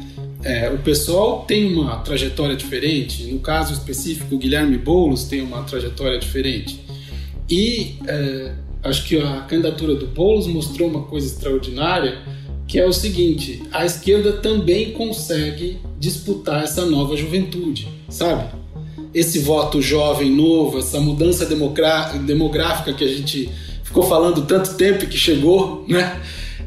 é, 0.42 0.70
o 0.70 0.78
pessoal 0.78 1.44
tem 1.46 1.74
uma 1.74 1.98
trajetória 1.98 2.56
diferente. 2.56 3.24
No 3.24 3.40
caso 3.40 3.72
específico, 3.72 4.36
o 4.36 4.38
Guilherme 4.38 4.78
Boulos 4.78 5.24
tem 5.24 5.42
uma 5.42 5.64
trajetória 5.64 6.18
diferente. 6.18 6.80
E 7.48 7.96
é, 8.06 8.54
acho 8.84 9.04
que 9.04 9.18
a 9.18 9.40
candidatura 9.42 9.96
do 9.96 10.06
Boulos 10.06 10.46
mostrou 10.46 10.88
uma 10.88 11.02
coisa 11.02 11.26
extraordinária, 11.26 12.22
que 12.66 12.78
é 12.78 12.86
o 12.86 12.92
seguinte: 12.92 13.62
a 13.72 13.84
esquerda 13.84 14.34
também 14.34 14.92
consegue 14.92 15.78
disputar 15.98 16.62
essa 16.62 16.86
nova 16.86 17.16
juventude, 17.16 17.88
sabe? 18.08 18.59
Esse 19.12 19.40
voto 19.40 19.82
jovem, 19.82 20.30
novo, 20.30 20.78
essa 20.78 21.00
mudança 21.00 21.44
demográfica 21.46 22.92
que 22.92 23.04
a 23.04 23.08
gente 23.08 23.50
ficou 23.82 24.04
falando 24.04 24.46
tanto 24.46 24.74
tempo 24.74 25.06
que 25.06 25.18
chegou, 25.18 25.84
né? 25.88 26.20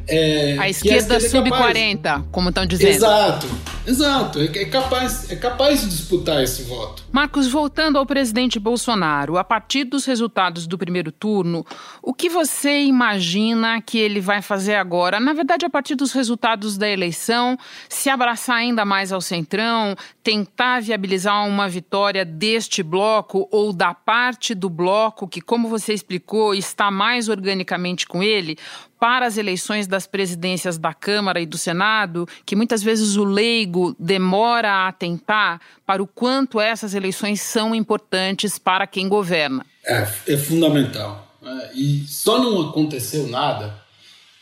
É, 0.07 0.57
a 0.59 0.69
esquerda, 0.69 1.15
esquerda 1.15 1.15
é 1.15 1.19
sub-40, 1.19 2.25
como 2.31 2.49
estão 2.49 2.65
dizendo. 2.65 2.89
Exato, 2.89 3.47
exato. 3.87 4.39
É, 4.39 4.45
é, 4.45 4.65
capaz, 4.65 5.31
é 5.31 5.35
capaz 5.35 5.81
de 5.81 5.89
disputar 5.89 6.43
esse 6.43 6.63
voto. 6.63 7.03
Marcos, 7.11 7.47
voltando 7.47 7.97
ao 7.97 8.05
presidente 8.05 8.59
Bolsonaro, 8.59 9.37
a 9.37 9.43
partir 9.43 9.85
dos 9.85 10.05
resultados 10.05 10.67
do 10.67 10.77
primeiro 10.77 11.11
turno, 11.11 11.65
o 12.01 12.13
que 12.13 12.29
você 12.29 12.81
imagina 12.83 13.81
que 13.81 13.97
ele 13.97 14.19
vai 14.19 14.41
fazer 14.41 14.75
agora? 14.75 15.19
Na 15.19 15.31
verdade, 15.31 15.65
a 15.65 15.69
partir 15.69 15.95
dos 15.95 16.11
resultados 16.11 16.77
da 16.77 16.89
eleição, 16.89 17.57
se 17.87 18.09
abraçar 18.09 18.57
ainda 18.57 18.83
mais 18.83 19.11
ao 19.11 19.21
centrão, 19.21 19.95
tentar 20.21 20.81
viabilizar 20.81 21.47
uma 21.47 21.69
vitória 21.69 22.25
deste 22.25 22.83
bloco 22.83 23.47
ou 23.51 23.71
da 23.71 23.93
parte 23.93 24.53
do 24.53 24.69
bloco 24.69 25.27
que, 25.27 25.39
como 25.39 25.69
você 25.69 25.93
explicou, 25.93 26.53
está 26.53 26.91
mais 26.91 27.29
organicamente 27.29 28.05
com 28.05 28.21
ele? 28.21 28.57
Para 29.03 29.25
as 29.25 29.37
eleições 29.37 29.85
das 29.85 30.07
presidências 30.07 30.77
da 30.77 30.93
Câmara 30.93 31.41
e 31.41 31.45
do 31.45 31.57
Senado, 31.57 32.25
que 32.45 32.55
muitas 32.55 32.81
vezes 32.81 33.17
o 33.17 33.25
leigo 33.25 33.93
demora 33.99 34.71
a 34.71 34.87
atentar 34.87 35.59
para 35.85 36.01
o 36.01 36.07
quanto 36.07 36.57
essas 36.57 36.93
eleições 36.93 37.41
são 37.41 37.75
importantes 37.75 38.57
para 38.57 38.87
quem 38.87 39.09
governa? 39.09 39.65
É, 39.85 40.07
é 40.25 40.37
fundamental. 40.37 41.35
É, 41.43 41.71
e 41.75 42.07
só 42.07 42.41
não 42.41 42.69
aconteceu 42.69 43.27
nada 43.27 43.77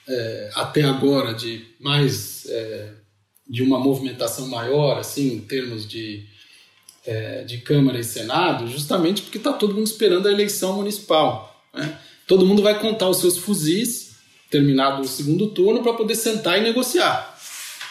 é, 0.07 0.51
até 0.53 0.83
agora 0.83 1.33
de 1.33 1.65
mais 1.79 2.45
é, 2.47 2.89
de 3.49 3.63
uma 3.63 3.79
movimentação 3.79 4.47
maior, 4.47 4.99
assim, 4.99 5.37
em 5.37 5.41
termos 5.41 5.87
de, 5.87 6.27
é, 7.03 7.43
de 7.45 7.57
Câmara 7.61 7.97
e 7.97 8.03
Senado, 8.03 8.67
justamente 8.67 9.23
porque 9.23 9.39
está 9.39 9.53
todo 9.53 9.73
mundo 9.73 9.87
esperando 9.87 10.27
a 10.27 10.31
eleição 10.31 10.75
municipal. 10.75 11.65
Né? 11.73 11.97
Todo 12.27 12.45
mundo 12.45 12.61
vai 12.61 12.79
contar 12.79 13.09
os 13.09 13.17
seus 13.17 13.39
fuzis 13.39 14.00
terminado 14.51 15.01
o 15.01 15.07
segundo 15.07 15.47
turno 15.47 15.81
para 15.81 15.93
poder 15.93 16.15
sentar 16.15 16.59
e 16.59 16.61
negociar, 16.61 17.39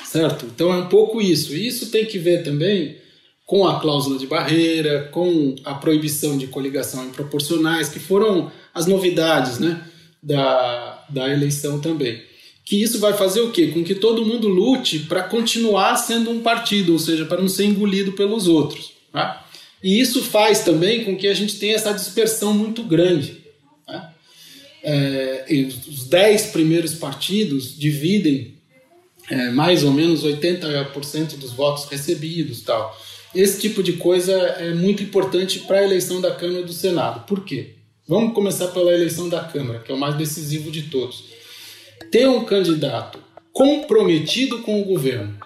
certo? 0.05 0.45
Então 0.45 0.73
é 0.73 0.77
um 0.77 0.89
pouco 0.89 1.21
isso. 1.21 1.57
E 1.57 1.67
isso 1.67 1.91
tem 1.91 2.05
que 2.05 2.19
ver 2.19 2.45
também 2.45 2.99
com 3.47 3.67
a 3.67 3.81
cláusula 3.81 4.19
de 4.19 4.27
barreira, 4.27 5.09
com 5.11 5.57
a 5.65 5.75
proibição 5.75 6.37
de 6.37 6.47
coligação 6.47 7.05
em 7.07 7.11
proporcionais, 7.11 7.89
que 7.89 7.99
foram 7.99 8.53
as 8.73 8.87
novidades 8.87 9.59
né, 9.59 9.83
da, 10.23 11.05
da 11.09 11.29
eleição 11.29 11.81
também. 11.81 12.23
Que 12.65 12.81
isso 12.81 13.01
vai 13.01 13.15
fazer 13.15 13.41
o 13.41 13.51
quê? 13.51 13.69
Com 13.69 13.83
que 13.83 13.95
todo 13.95 14.25
mundo 14.25 14.47
lute 14.47 15.01
para 15.01 15.25
continuar 15.25 15.97
sendo 15.97 16.31
um 16.31 16.41
partido, 16.41 16.93
ou 16.93 16.99
seja, 16.99 17.25
para 17.25 17.41
não 17.41 17.49
ser 17.49 17.65
engolido 17.65 18.13
pelos 18.13 18.47
outros. 18.47 18.93
Tá? 19.11 19.45
E 19.83 19.99
isso 19.99 20.23
faz 20.23 20.61
também 20.61 21.05
com 21.05 21.17
que 21.17 21.27
a 21.27 21.35
gente 21.35 21.59
tenha 21.59 21.75
essa 21.75 21.93
dispersão 21.93 22.53
muito 22.53 22.85
grande 22.85 23.40
é, 24.83 25.45
os 25.89 26.07
dez 26.07 26.47
primeiros 26.47 26.95
partidos 26.95 27.79
dividem 27.79 28.55
é, 29.31 29.51
mais 29.51 29.85
ou 29.85 29.93
menos 29.93 30.25
80% 30.25 31.37
dos 31.37 31.53
votos 31.53 31.85
recebidos 31.85 32.63
tal. 32.63 32.97
Esse 33.35 33.61
tipo 33.61 33.83
de 33.83 33.95
coisa 33.95 34.33
é 34.33 34.75
muito 34.75 35.03
importante 35.03 35.61
para 35.61 35.79
a 35.79 35.85
eleição 35.85 36.21
da 36.21 36.35
Câmara 36.35 36.61
e 36.61 36.65
do 36.65 36.73
Senado. 36.73 37.27
Por 37.27 37.45
quê? 37.45 37.75
Vamos 38.09 38.35
começar 38.35 38.69
pela 38.69 38.93
eleição 38.93 39.29
da 39.29 39.45
Câmara, 39.45 39.79
que 39.79 39.93
é 39.93 39.95
o 39.95 39.99
mais 39.99 40.17
decisivo 40.17 40.71
de 40.71 40.83
todos. 40.83 41.27
Ter 42.11 42.29
um 42.29 42.45
candidato 42.45 43.21
comprometido 43.53 44.61
com 44.61 44.81
o 44.81 44.85
governo 44.85 45.39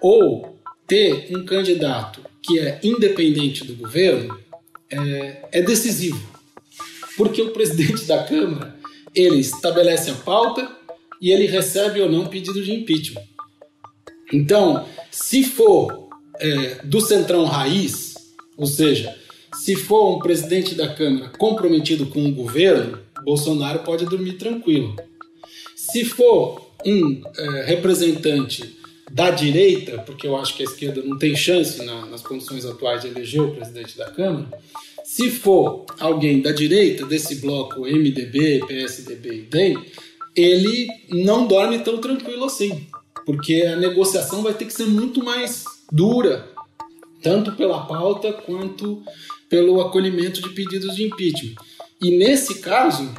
ou 0.00 0.56
ter 0.86 1.28
um 1.36 1.44
candidato 1.44 2.20
que 2.40 2.60
é 2.60 2.78
independente 2.84 3.64
do 3.64 3.74
governo 3.74 4.38
é, 4.90 5.48
é 5.50 5.62
decisivo 5.62 6.37
porque 7.18 7.42
o 7.42 7.50
presidente 7.50 8.04
da 8.04 8.22
Câmara 8.22 8.78
ele 9.12 9.40
estabelece 9.40 10.10
a 10.10 10.14
pauta 10.14 10.70
e 11.20 11.32
ele 11.32 11.46
recebe 11.46 12.00
ou 12.00 12.08
não 12.08 12.28
pedido 12.28 12.62
de 12.62 12.72
impeachment. 12.72 13.24
Então, 14.32 14.86
se 15.10 15.42
for 15.42 16.08
é, 16.38 16.80
do 16.84 17.00
centrão 17.00 17.44
raiz, 17.44 18.14
ou 18.56 18.66
seja, 18.66 19.14
se 19.54 19.74
for 19.74 20.16
um 20.16 20.18
presidente 20.20 20.76
da 20.76 20.94
Câmara 20.94 21.30
comprometido 21.36 22.06
com 22.06 22.24
o 22.24 22.32
governo, 22.32 23.00
Bolsonaro 23.24 23.80
pode 23.80 24.04
dormir 24.04 24.34
tranquilo. 24.34 24.94
Se 25.74 26.04
for 26.04 26.70
um 26.86 27.20
é, 27.36 27.64
representante 27.64 28.76
da 29.10 29.30
direita, 29.30 29.98
porque 29.98 30.26
eu 30.26 30.36
acho 30.36 30.54
que 30.54 30.62
a 30.62 30.66
esquerda 30.66 31.02
não 31.02 31.18
tem 31.18 31.34
chance 31.34 31.82
na, 31.84 32.06
nas 32.06 32.22
condições 32.22 32.64
atuais 32.64 33.02
de 33.02 33.08
eleger 33.08 33.42
o 33.42 33.54
presidente 33.54 33.96
da 33.96 34.10
Câmara, 34.10 34.48
se 35.04 35.30
for 35.30 35.86
alguém 35.98 36.42
da 36.42 36.52
direita, 36.52 37.06
desse 37.06 37.36
bloco 37.36 37.80
MDB, 37.80 38.60
PSDB 38.66 39.34
e 39.34 39.42
DEM, 39.42 39.84
ele 40.36 40.86
não 41.08 41.46
dorme 41.46 41.78
tão 41.78 41.98
tranquilo 41.98 42.44
assim, 42.44 42.86
porque 43.24 43.62
a 43.62 43.76
negociação 43.76 44.42
vai 44.42 44.52
ter 44.52 44.66
que 44.66 44.72
ser 44.72 44.84
muito 44.84 45.24
mais 45.24 45.64
dura, 45.90 46.48
tanto 47.22 47.52
pela 47.52 47.86
pauta 47.86 48.32
quanto 48.32 49.02
pelo 49.48 49.80
acolhimento 49.80 50.42
de 50.42 50.50
pedidos 50.50 50.94
de 50.94 51.04
impeachment. 51.04 51.54
E 52.00 52.16
nesse 52.16 52.60
caso, 52.60 53.12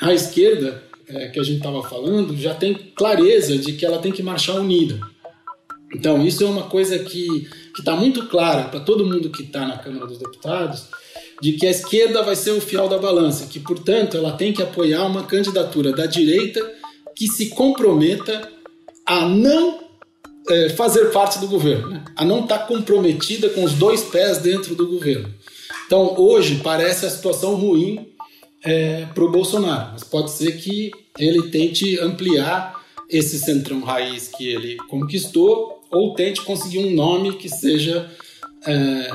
a 0.00 0.14
esquerda, 0.14 0.82
é, 1.08 1.28
que 1.28 1.40
a 1.40 1.42
gente 1.42 1.58
estava 1.58 1.82
falando, 1.82 2.36
já 2.36 2.54
tem 2.54 2.72
clareza 2.94 3.58
de 3.58 3.72
que 3.72 3.84
ela 3.84 3.98
tem 3.98 4.12
que 4.12 4.22
marchar 4.22 4.56
unida. 4.56 5.00
Então, 5.94 6.24
isso 6.26 6.42
é 6.42 6.46
uma 6.46 6.64
coisa 6.64 6.98
que 6.98 7.48
está 7.78 7.94
muito 7.94 8.26
clara 8.26 8.64
para 8.64 8.80
todo 8.80 9.06
mundo 9.06 9.30
que 9.30 9.42
está 9.42 9.66
na 9.66 9.78
Câmara 9.78 10.06
dos 10.06 10.18
Deputados 10.18 10.86
de 11.40 11.52
que 11.52 11.66
a 11.66 11.70
esquerda 11.70 12.22
vai 12.22 12.34
ser 12.34 12.52
o 12.52 12.60
fiel 12.60 12.88
da 12.88 12.98
balança, 12.98 13.46
que, 13.46 13.60
portanto, 13.60 14.16
ela 14.16 14.32
tem 14.32 14.52
que 14.52 14.62
apoiar 14.62 15.04
uma 15.04 15.24
candidatura 15.24 15.92
da 15.92 16.06
direita 16.06 16.60
que 17.14 17.28
se 17.28 17.50
comprometa 17.50 18.50
a 19.04 19.26
não 19.26 19.80
é, 20.48 20.70
fazer 20.70 21.06
parte 21.12 21.38
do 21.38 21.46
governo, 21.46 21.90
né? 21.90 22.04
a 22.16 22.24
não 22.24 22.40
estar 22.40 22.58
tá 22.58 22.66
comprometida 22.66 23.48
com 23.50 23.64
os 23.64 23.74
dois 23.74 24.02
pés 24.04 24.38
dentro 24.38 24.74
do 24.74 24.86
governo. 24.86 25.32
Então, 25.86 26.18
hoje 26.18 26.60
parece 26.62 27.06
a 27.06 27.10
situação 27.10 27.54
ruim 27.54 28.08
é, 28.64 29.06
para 29.14 29.24
o 29.24 29.30
Bolsonaro, 29.30 29.90
mas 29.92 30.04
pode 30.04 30.30
ser 30.30 30.52
que 30.56 30.90
ele 31.18 31.50
tente 31.50 31.98
ampliar 32.00 32.75
esse 33.08 33.38
centrão 33.38 33.80
raiz 33.80 34.28
que 34.28 34.48
ele 34.48 34.76
conquistou 34.88 35.82
ou 35.90 36.14
tente 36.14 36.42
conseguir 36.42 36.78
um 36.78 36.90
nome 36.90 37.36
que 37.36 37.48
seja 37.48 38.10
é, 38.66 39.10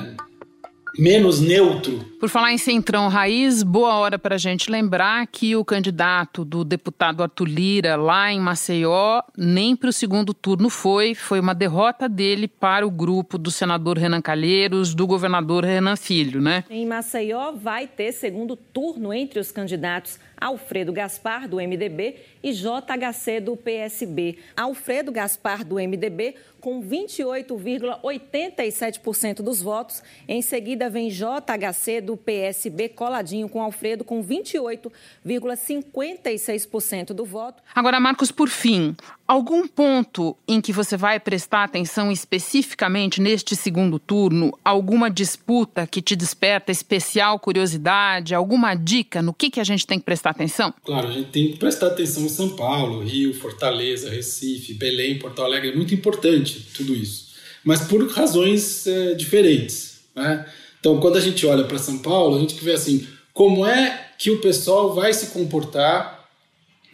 menos 0.97 1.39
neutro. 1.39 1.99
Por 2.19 2.29
falar 2.29 2.53
em 2.53 2.57
Centrão 2.57 3.07
Raiz, 3.07 3.63
boa 3.63 3.95
hora 3.95 4.19
para 4.19 4.35
a 4.35 4.37
gente 4.37 4.69
lembrar 4.69 5.25
que 5.27 5.55
o 5.55 5.65
candidato 5.65 6.45
do 6.45 6.63
deputado 6.63 7.23
Arthur 7.23 7.47
Lira 7.47 7.95
lá 7.95 8.31
em 8.31 8.39
Maceió 8.39 9.21
nem 9.35 9.75
para 9.75 9.89
o 9.89 9.93
segundo 9.93 10.33
turno 10.33 10.69
foi, 10.69 11.15
foi 11.15 11.39
uma 11.39 11.55
derrota 11.55 12.07
dele 12.07 12.47
para 12.47 12.85
o 12.85 12.91
grupo 12.91 13.37
do 13.37 13.49
senador 13.49 13.97
Renan 13.97 14.21
Calheiros, 14.21 14.93
do 14.93 15.07
governador 15.07 15.65
Renan 15.65 15.95
Filho, 15.95 16.41
né? 16.41 16.63
Em 16.69 16.85
Maceió 16.85 17.53
vai 17.53 17.87
ter 17.87 18.11
segundo 18.11 18.55
turno 18.55 19.13
entre 19.13 19.39
os 19.39 19.51
candidatos 19.51 20.19
Alfredo 20.41 20.91
Gaspar, 20.91 21.47
do 21.47 21.57
MDB, 21.57 22.15
e 22.41 22.51
JHC, 22.51 23.39
do 23.39 23.55
PSB. 23.55 24.39
Alfredo 24.57 25.11
Gaspar, 25.11 25.63
do 25.63 25.75
MDB, 25.75 26.33
com 26.59 26.81
28,87% 26.81 29.43
dos 29.43 29.61
votos. 29.61 30.01
Em 30.27 30.41
seguida, 30.41 30.80
vem 30.89 31.09
JHC, 31.09 32.01
do 32.01 32.17
PSB, 32.17 32.89
coladinho 32.89 33.47
com 33.49 33.61
Alfredo, 33.61 34.03
com 34.03 34.23
28,56% 34.23 37.13
do 37.13 37.25
voto. 37.25 37.63
Agora, 37.73 37.99
Marcos, 37.99 38.31
por 38.31 38.49
fim, 38.49 38.95
Algum 39.31 39.65
ponto 39.65 40.35
em 40.45 40.59
que 40.59 40.73
você 40.73 40.97
vai 40.97 41.17
prestar 41.17 41.63
atenção 41.63 42.11
especificamente 42.11 43.21
neste 43.21 43.55
segundo 43.55 43.97
turno? 43.97 44.59
Alguma 44.61 45.09
disputa 45.09 45.87
que 45.87 46.01
te 46.01 46.17
desperta 46.17 46.69
especial 46.69 47.39
curiosidade? 47.39 48.35
Alguma 48.35 48.75
dica 48.75 49.21
no 49.21 49.33
que, 49.33 49.49
que 49.49 49.61
a 49.61 49.63
gente 49.63 49.87
tem 49.87 49.97
que 49.97 50.03
prestar 50.03 50.31
atenção? 50.31 50.73
Claro, 50.83 51.07
a 51.07 51.11
gente 51.13 51.29
tem 51.29 51.53
que 51.53 51.57
prestar 51.57 51.87
atenção 51.87 52.25
em 52.25 52.27
São 52.27 52.57
Paulo, 52.57 53.05
Rio, 53.05 53.33
Fortaleza, 53.33 54.09
Recife, 54.09 54.73
Belém, 54.73 55.17
Porto 55.17 55.41
Alegre. 55.41 55.69
É 55.69 55.75
muito 55.77 55.95
importante 55.95 56.67
tudo 56.75 56.93
isso, 56.93 57.29
mas 57.63 57.87
por 57.87 58.05
razões 58.11 58.85
é, 58.85 59.13
diferentes. 59.13 60.01
Né? 60.13 60.45
Então, 60.81 60.99
quando 60.99 61.15
a 61.15 61.21
gente 61.21 61.45
olha 61.45 61.63
para 61.63 61.79
São 61.79 61.99
Paulo, 61.99 62.35
a 62.35 62.39
gente 62.41 62.55
vê 62.61 62.73
assim: 62.73 63.07
como 63.33 63.65
é 63.65 64.09
que 64.17 64.29
o 64.29 64.41
pessoal 64.41 64.93
vai 64.93 65.13
se 65.13 65.27
comportar 65.27 66.27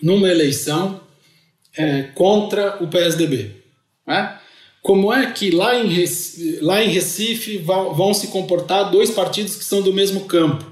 numa 0.03 0.29
eleição 0.29 1.01
é, 1.75 2.03
contra 2.03 2.77
o 2.83 2.87
PSDB. 2.87 3.55
Né? 4.05 4.39
como 4.87 5.11
é 5.11 5.29
que 5.29 5.51
lá 5.51 5.77
em 5.77 5.89
Recife, 5.89 6.59
lá 6.61 6.81
em 6.81 6.89
Recife 6.89 7.57
vão, 7.57 8.13
se 8.13 8.27
comportar 8.27 8.89
dois 8.89 9.11
partidos 9.11 9.57
que 9.57 9.65
são 9.65 9.81
do 9.81 9.91
mesmo 9.91 10.21
campo, 10.21 10.65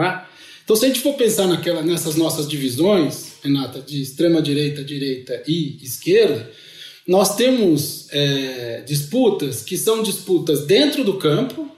é? 0.00 0.22
Então, 0.64 0.74
se 0.74 0.86
a 0.86 0.88
gente 0.88 1.00
for 1.00 1.12
pensar 1.12 1.46
naquela, 1.46 1.82
nessas 1.82 2.16
nossas 2.16 2.48
divisões, 2.48 3.34
Renata, 3.42 3.82
de 3.82 4.00
extrema 4.00 4.40
direita, 4.40 4.82
direita 4.82 5.42
e 5.46 5.76
esquerda, 5.82 6.50
nós 7.06 7.36
temos 7.36 8.08
é, 8.10 8.82
disputas 8.86 9.60
que 9.60 9.76
são 9.76 10.02
disputas 10.02 10.64
dentro 10.64 11.04
do 11.04 11.18
campo 11.18 11.70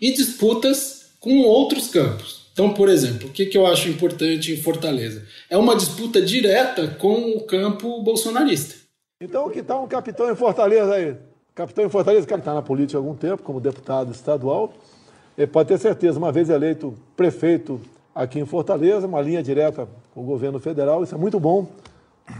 e 0.00 0.12
disputas 0.12 1.10
com 1.20 1.42
outros 1.42 1.88
campos. 1.88 2.40
Então, 2.52 2.72
por 2.74 2.88
exemplo, 2.88 3.28
o 3.28 3.32
que, 3.32 3.46
que 3.46 3.56
eu 3.56 3.66
acho 3.66 3.88
importante 3.88 4.52
em 4.52 4.56
Fortaleza? 4.56 5.24
É 5.48 5.56
uma 5.56 5.76
disputa 5.76 6.20
direta 6.20 6.88
com 6.98 7.36
o 7.36 7.42
campo 7.42 8.02
bolsonarista. 8.02 8.74
Então, 9.20 9.48
que 9.50 9.62
tal 9.62 9.84
um 9.84 9.88
capitão 9.88 10.30
em 10.30 10.34
Fortaleza 10.34 10.94
aí? 10.94 11.16
Capitão 11.54 11.84
em 11.84 11.90
Fortaleza, 11.90 12.26
que 12.26 12.34
está 12.34 12.54
na 12.54 12.62
política 12.62 12.98
há 12.98 13.00
algum 13.00 13.14
tempo, 13.14 13.42
como 13.42 13.60
deputado 13.60 14.12
estadual, 14.12 14.72
ele 15.36 15.46
pode 15.46 15.68
ter 15.68 15.78
certeza, 15.78 16.18
uma 16.18 16.32
vez 16.32 16.48
eleito 16.48 16.94
prefeito 17.16 17.80
aqui 18.14 18.38
em 18.38 18.46
Fortaleza, 18.46 19.06
uma 19.06 19.20
linha 19.20 19.42
direta 19.42 19.88
com 20.14 20.22
o 20.22 20.24
governo 20.24 20.58
federal, 20.58 21.02
isso 21.02 21.14
é 21.14 21.18
muito 21.18 21.38
bom 21.38 21.66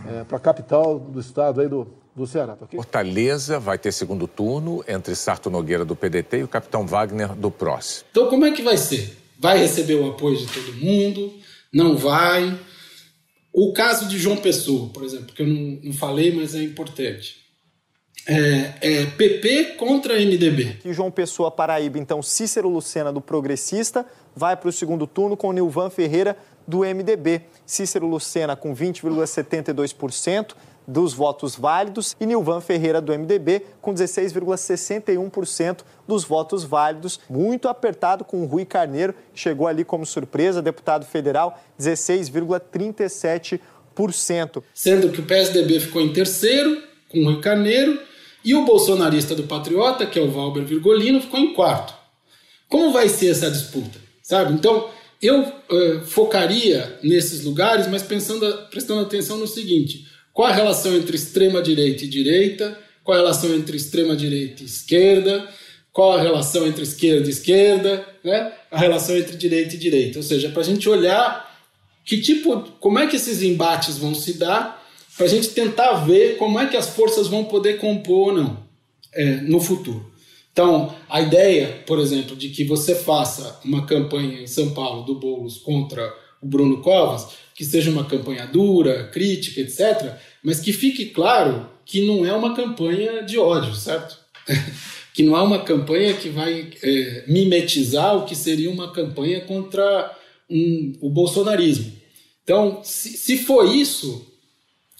é, 0.08 0.24
para 0.24 0.36
a 0.36 0.40
capital 0.40 0.98
do 0.98 1.20
estado 1.20 1.60
aí 1.60 1.68
do, 1.68 1.86
do 2.14 2.26
Ceará. 2.26 2.56
Tá 2.56 2.64
okay? 2.64 2.76
Fortaleza 2.76 3.58
vai 3.58 3.78
ter 3.78 3.92
segundo 3.92 4.26
turno 4.26 4.84
entre 4.86 5.14
Sarto 5.14 5.50
Nogueira 5.50 5.84
do 5.84 5.96
PDT 5.96 6.38
e 6.38 6.42
o 6.42 6.48
capitão 6.48 6.86
Wagner 6.86 7.34
do 7.34 7.50
PROS. 7.50 8.04
Então, 8.10 8.28
como 8.28 8.44
é 8.44 8.50
que 8.50 8.62
vai 8.62 8.76
ser? 8.76 9.20
vai 9.40 9.58
receber 9.58 9.94
o 9.94 10.10
apoio 10.10 10.36
de 10.36 10.46
todo 10.46 10.74
mundo, 10.74 11.32
não 11.72 11.96
vai. 11.96 12.60
O 13.52 13.72
caso 13.72 14.06
de 14.06 14.18
João 14.18 14.36
Pessoa, 14.36 14.90
por 14.90 15.02
exemplo, 15.02 15.34
que 15.34 15.42
eu 15.42 15.46
não, 15.46 15.80
não 15.82 15.92
falei, 15.94 16.30
mas 16.30 16.54
é 16.54 16.62
importante. 16.62 17.40
É, 18.28 18.74
é, 18.82 19.06
PP 19.06 19.76
contra 19.78 20.14
MDB. 20.14 20.76
E 20.84 20.92
João 20.92 21.10
Pessoa, 21.10 21.50
Paraíba, 21.50 21.98
então 21.98 22.22
Cícero 22.22 22.68
Lucena 22.68 23.10
do 23.10 23.20
Progressista 23.20 24.04
vai 24.36 24.54
para 24.54 24.68
o 24.68 24.72
segundo 24.72 25.06
turno 25.06 25.38
com 25.38 25.50
Nilvan 25.52 25.88
Ferreira 25.88 26.36
do 26.68 26.80
MDB. 26.80 27.40
Cícero 27.64 28.06
Lucena 28.06 28.54
com 28.54 28.76
20,72%, 28.76 30.50
dos 30.90 31.14
votos 31.14 31.54
válidos 31.54 32.16
e 32.20 32.26
Nilvan 32.26 32.60
Ferreira 32.60 33.00
do 33.00 33.16
MDB 33.16 33.62
com 33.80 33.94
16,61% 33.94 35.84
dos 36.06 36.24
votos 36.24 36.64
válidos, 36.64 37.20
muito 37.30 37.68
apertado 37.68 38.24
com 38.24 38.42
o 38.42 38.46
Rui 38.46 38.64
Carneiro, 38.64 39.14
chegou 39.32 39.68
ali 39.68 39.84
como 39.84 40.04
surpresa, 40.04 40.60
deputado 40.60 41.06
federal, 41.06 41.62
16,37%. 41.80 43.60
Sendo 44.74 45.10
que 45.10 45.20
o 45.20 45.24
PSDB 45.24 45.78
ficou 45.80 46.02
em 46.02 46.12
terceiro 46.12 46.82
com 47.08 47.20
o 47.20 47.24
Rui 47.24 47.40
Carneiro 47.40 48.00
e 48.44 48.54
o 48.54 48.64
bolsonarista 48.64 49.34
do 49.34 49.44
Patriota, 49.44 50.06
que 50.06 50.18
é 50.18 50.22
o 50.22 50.30
Valber 50.30 50.64
Virgolino, 50.64 51.20
ficou 51.20 51.38
em 51.38 51.52
quarto. 51.54 51.94
Como 52.68 52.92
vai 52.92 53.08
ser 53.08 53.30
essa 53.30 53.48
disputa? 53.50 53.98
Sabe? 54.22 54.52
Então, 54.54 54.88
eu 55.20 55.42
uh, 55.42 56.00
focaria 56.06 56.98
nesses 57.02 57.44
lugares, 57.44 57.86
mas 57.88 58.02
pensando, 58.02 58.46
prestando 58.70 59.02
atenção 59.02 59.36
no 59.36 59.46
seguinte: 59.46 60.06
qual 60.40 60.48
a 60.48 60.54
relação 60.54 60.96
entre 60.96 61.16
extrema 61.16 61.60
direita 61.60 62.02
e 62.02 62.08
direita? 62.08 62.78
Qual 63.04 63.14
a 63.14 63.20
relação 63.20 63.54
entre 63.54 63.76
extrema 63.76 64.16
direita 64.16 64.62
e 64.62 64.64
esquerda? 64.64 65.46
Qual 65.92 66.16
a 66.16 66.22
relação 66.22 66.66
entre 66.66 66.82
esquerda 66.82 67.26
e 67.26 67.30
esquerda? 67.30 68.06
Né? 68.24 68.50
A 68.70 68.78
relação 68.78 69.18
entre 69.18 69.36
direita 69.36 69.74
e 69.74 69.78
direita. 69.78 70.18
Ou 70.18 70.22
seja, 70.22 70.48
para 70.48 70.62
a 70.62 70.64
gente 70.64 70.88
olhar 70.88 71.62
que 72.06 72.22
tipo, 72.22 72.58
como 72.80 72.98
é 72.98 73.06
que 73.06 73.16
esses 73.16 73.42
embates 73.42 73.98
vão 73.98 74.14
se 74.14 74.38
dar, 74.38 74.82
para 75.14 75.26
a 75.26 75.28
gente 75.28 75.48
tentar 75.48 75.92
ver 76.06 76.38
como 76.38 76.58
é 76.58 76.66
que 76.68 76.76
as 76.78 76.88
forças 76.88 77.26
vão 77.26 77.44
poder 77.44 77.76
compor 77.76 78.28
ou 78.28 78.32
não 78.32 78.66
é, 79.12 79.42
no 79.42 79.60
futuro. 79.60 80.10
Então, 80.54 80.94
a 81.10 81.20
ideia, 81.20 81.82
por 81.86 81.98
exemplo, 81.98 82.34
de 82.34 82.48
que 82.48 82.64
você 82.64 82.94
faça 82.94 83.60
uma 83.62 83.84
campanha 83.84 84.40
em 84.40 84.46
São 84.46 84.70
Paulo 84.70 85.02
do 85.02 85.16
Boulos 85.16 85.58
contra 85.58 86.10
o 86.40 86.46
Bruno 86.46 86.80
Covas, 86.80 87.28
que 87.54 87.64
seja 87.64 87.90
uma 87.90 88.04
campanha 88.04 88.46
dura, 88.46 89.08
crítica, 89.08 89.60
etc., 89.60 90.14
mas 90.42 90.60
que 90.60 90.72
fique 90.72 91.06
claro 91.06 91.68
que 91.84 92.06
não 92.06 92.24
é 92.24 92.32
uma 92.32 92.54
campanha 92.54 93.22
de 93.22 93.38
ódio, 93.38 93.74
certo? 93.74 94.18
que 95.12 95.22
não 95.22 95.36
é 95.36 95.42
uma 95.42 95.58
campanha 95.58 96.14
que 96.14 96.28
vai 96.28 96.70
é, 96.82 97.24
mimetizar 97.26 98.16
o 98.16 98.24
que 98.24 98.34
seria 98.34 98.70
uma 98.70 98.92
campanha 98.92 99.40
contra 99.40 100.16
um, 100.48 100.92
o 101.00 101.10
bolsonarismo. 101.10 101.92
Então, 102.42 102.80
se, 102.82 103.10
se 103.10 103.38
for 103.38 103.74
isso, 103.74 104.29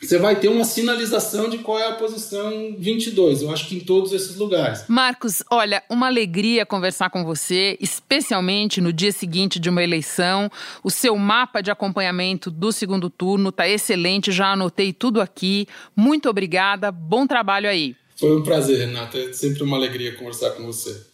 você 0.01 0.19
vai 0.19 0.37
ter 0.37 0.49
uma 0.49 0.65
sinalização 0.65 1.49
de 1.49 1.59
qual 1.59 1.79
é 1.79 1.89
a 1.89 1.95
posição 1.95 2.75
22. 2.79 3.43
Eu 3.43 3.53
acho 3.53 3.69
que 3.69 3.77
em 3.77 3.81
todos 3.81 4.13
esses 4.13 4.37
lugares. 4.37 4.85
Marcos, 4.89 5.43
olha, 5.51 5.83
uma 5.91 6.07
alegria 6.07 6.65
conversar 6.65 7.11
com 7.11 7.25
você, 7.25 7.77
especialmente 7.81 8.81
no 8.81 8.93
dia 8.93 9.13
seguinte 9.13 9.61
de 9.61 9.69
uma 9.69 9.83
eleição. 9.83 10.51
O 10.83 10.91
seu 10.91 11.17
mapa 11.17 11.61
de 11.61 11.71
acompanhamento 11.71 12.51
do 12.51 12.73
segundo 12.73 13.11
turno 13.11 13.51
está 13.51 13.69
excelente, 13.69 14.33
já 14.33 14.53
anotei 14.53 14.93
tudo 14.93 15.21
aqui. 15.21 15.67
Muito 15.95 16.31
obrigada, 16.31 16.91
bom 16.91 17.27
trabalho 17.27 17.69
aí. 17.69 17.95
Foi 18.17 18.37
um 18.37 18.43
prazer, 18.43 18.87
Renata. 18.87 19.19
É 19.19 19.33
sempre 19.33 19.63
uma 19.63 19.77
alegria 19.77 20.15
conversar 20.15 20.51
com 20.51 20.65
você. 20.65 21.10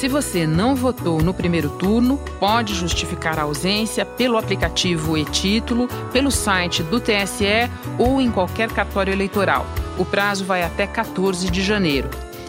Se 0.00 0.08
você 0.08 0.46
não 0.46 0.74
votou 0.74 1.20
no 1.20 1.34
primeiro 1.34 1.68
turno, 1.68 2.16
pode 2.38 2.74
justificar 2.74 3.38
a 3.38 3.42
ausência 3.42 4.06
pelo 4.06 4.38
aplicativo 4.38 5.14
e-Título, 5.14 5.88
pelo 6.10 6.30
site 6.30 6.82
do 6.82 6.98
TSE 6.98 7.70
ou 7.98 8.18
em 8.18 8.30
qualquer 8.30 8.72
cartório 8.72 9.12
eleitoral. 9.12 9.66
O 9.98 10.04
prazo 10.06 10.42
vai 10.42 10.62
até 10.62 10.86
14 10.86 11.50
de 11.50 11.60
janeiro. 11.60 12.08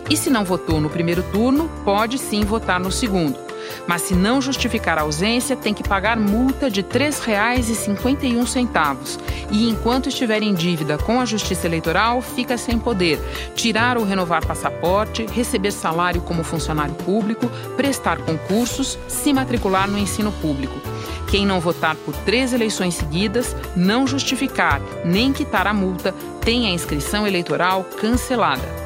E 0.09 0.15
se 0.15 0.29
não 0.29 0.45
votou 0.45 0.79
no 0.79 0.89
primeiro 0.89 1.23
turno, 1.23 1.69
pode 1.83 2.17
sim 2.19 2.45
votar 2.45 2.79
no 2.79 2.89
segundo. 2.89 3.50
Mas 3.87 4.03
se 4.03 4.15
não 4.15 4.41
justificar 4.41 4.97
a 4.97 5.01
ausência, 5.01 5.55
tem 5.55 5.73
que 5.73 5.87
pagar 5.87 6.19
multa 6.19 6.69
de 6.69 6.81
R$ 6.81 6.87
3,51. 6.87 9.19
E 9.51 9.69
enquanto 9.69 10.09
estiver 10.09 10.41
em 10.41 10.53
dívida 10.53 10.97
com 10.97 11.19
a 11.19 11.25
Justiça 11.25 11.67
Eleitoral, 11.67 12.21
fica 12.21 12.57
sem 12.57 12.79
poder 12.79 13.19
tirar 13.55 13.97
ou 13.97 14.03
renovar 14.03 14.45
passaporte, 14.45 15.25
receber 15.25 15.71
salário 15.71 16.21
como 16.21 16.43
funcionário 16.43 16.95
público, 16.95 17.49
prestar 17.75 18.17
concursos, 18.19 18.97
se 19.07 19.33
matricular 19.33 19.89
no 19.89 19.97
ensino 19.97 20.31
público. 20.31 20.79
Quem 21.29 21.45
não 21.45 21.61
votar 21.61 21.95
por 21.95 22.15
três 22.17 22.53
eleições 22.53 22.95
seguidas, 22.95 23.55
não 23.75 24.05
justificar 24.05 24.81
nem 25.05 25.31
quitar 25.31 25.65
a 25.65 25.73
multa, 25.73 26.13
tem 26.41 26.67
a 26.67 26.71
inscrição 26.71 27.25
eleitoral 27.25 27.85
cancelada. 27.99 28.80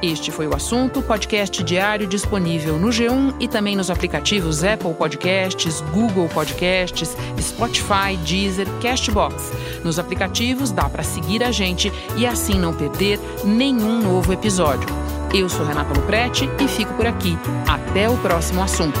Este 0.00 0.30
foi 0.30 0.46
o 0.46 0.54
assunto, 0.54 1.02
podcast 1.02 1.62
diário 1.64 2.06
disponível 2.06 2.78
no 2.78 2.88
G1 2.88 3.34
e 3.40 3.48
também 3.48 3.74
nos 3.74 3.90
aplicativos 3.90 4.62
Apple 4.62 4.94
Podcasts, 4.94 5.80
Google 5.92 6.28
Podcasts, 6.28 7.16
Spotify, 7.40 8.16
Deezer, 8.24 8.68
Castbox. 8.80 9.50
Nos 9.82 9.98
aplicativos 9.98 10.70
dá 10.70 10.88
para 10.88 11.02
seguir 11.02 11.42
a 11.42 11.50
gente 11.50 11.92
e 12.16 12.24
assim 12.24 12.54
não 12.54 12.72
perder 12.72 13.18
nenhum 13.44 14.00
novo 14.00 14.32
episódio. 14.32 14.88
Eu 15.34 15.48
sou 15.48 15.66
Renata 15.66 15.92
Luprete 15.92 16.48
e 16.60 16.68
fico 16.68 16.94
por 16.94 17.06
aqui. 17.06 17.36
Até 17.66 18.08
o 18.08 18.16
próximo 18.18 18.62
assunto. 18.62 19.00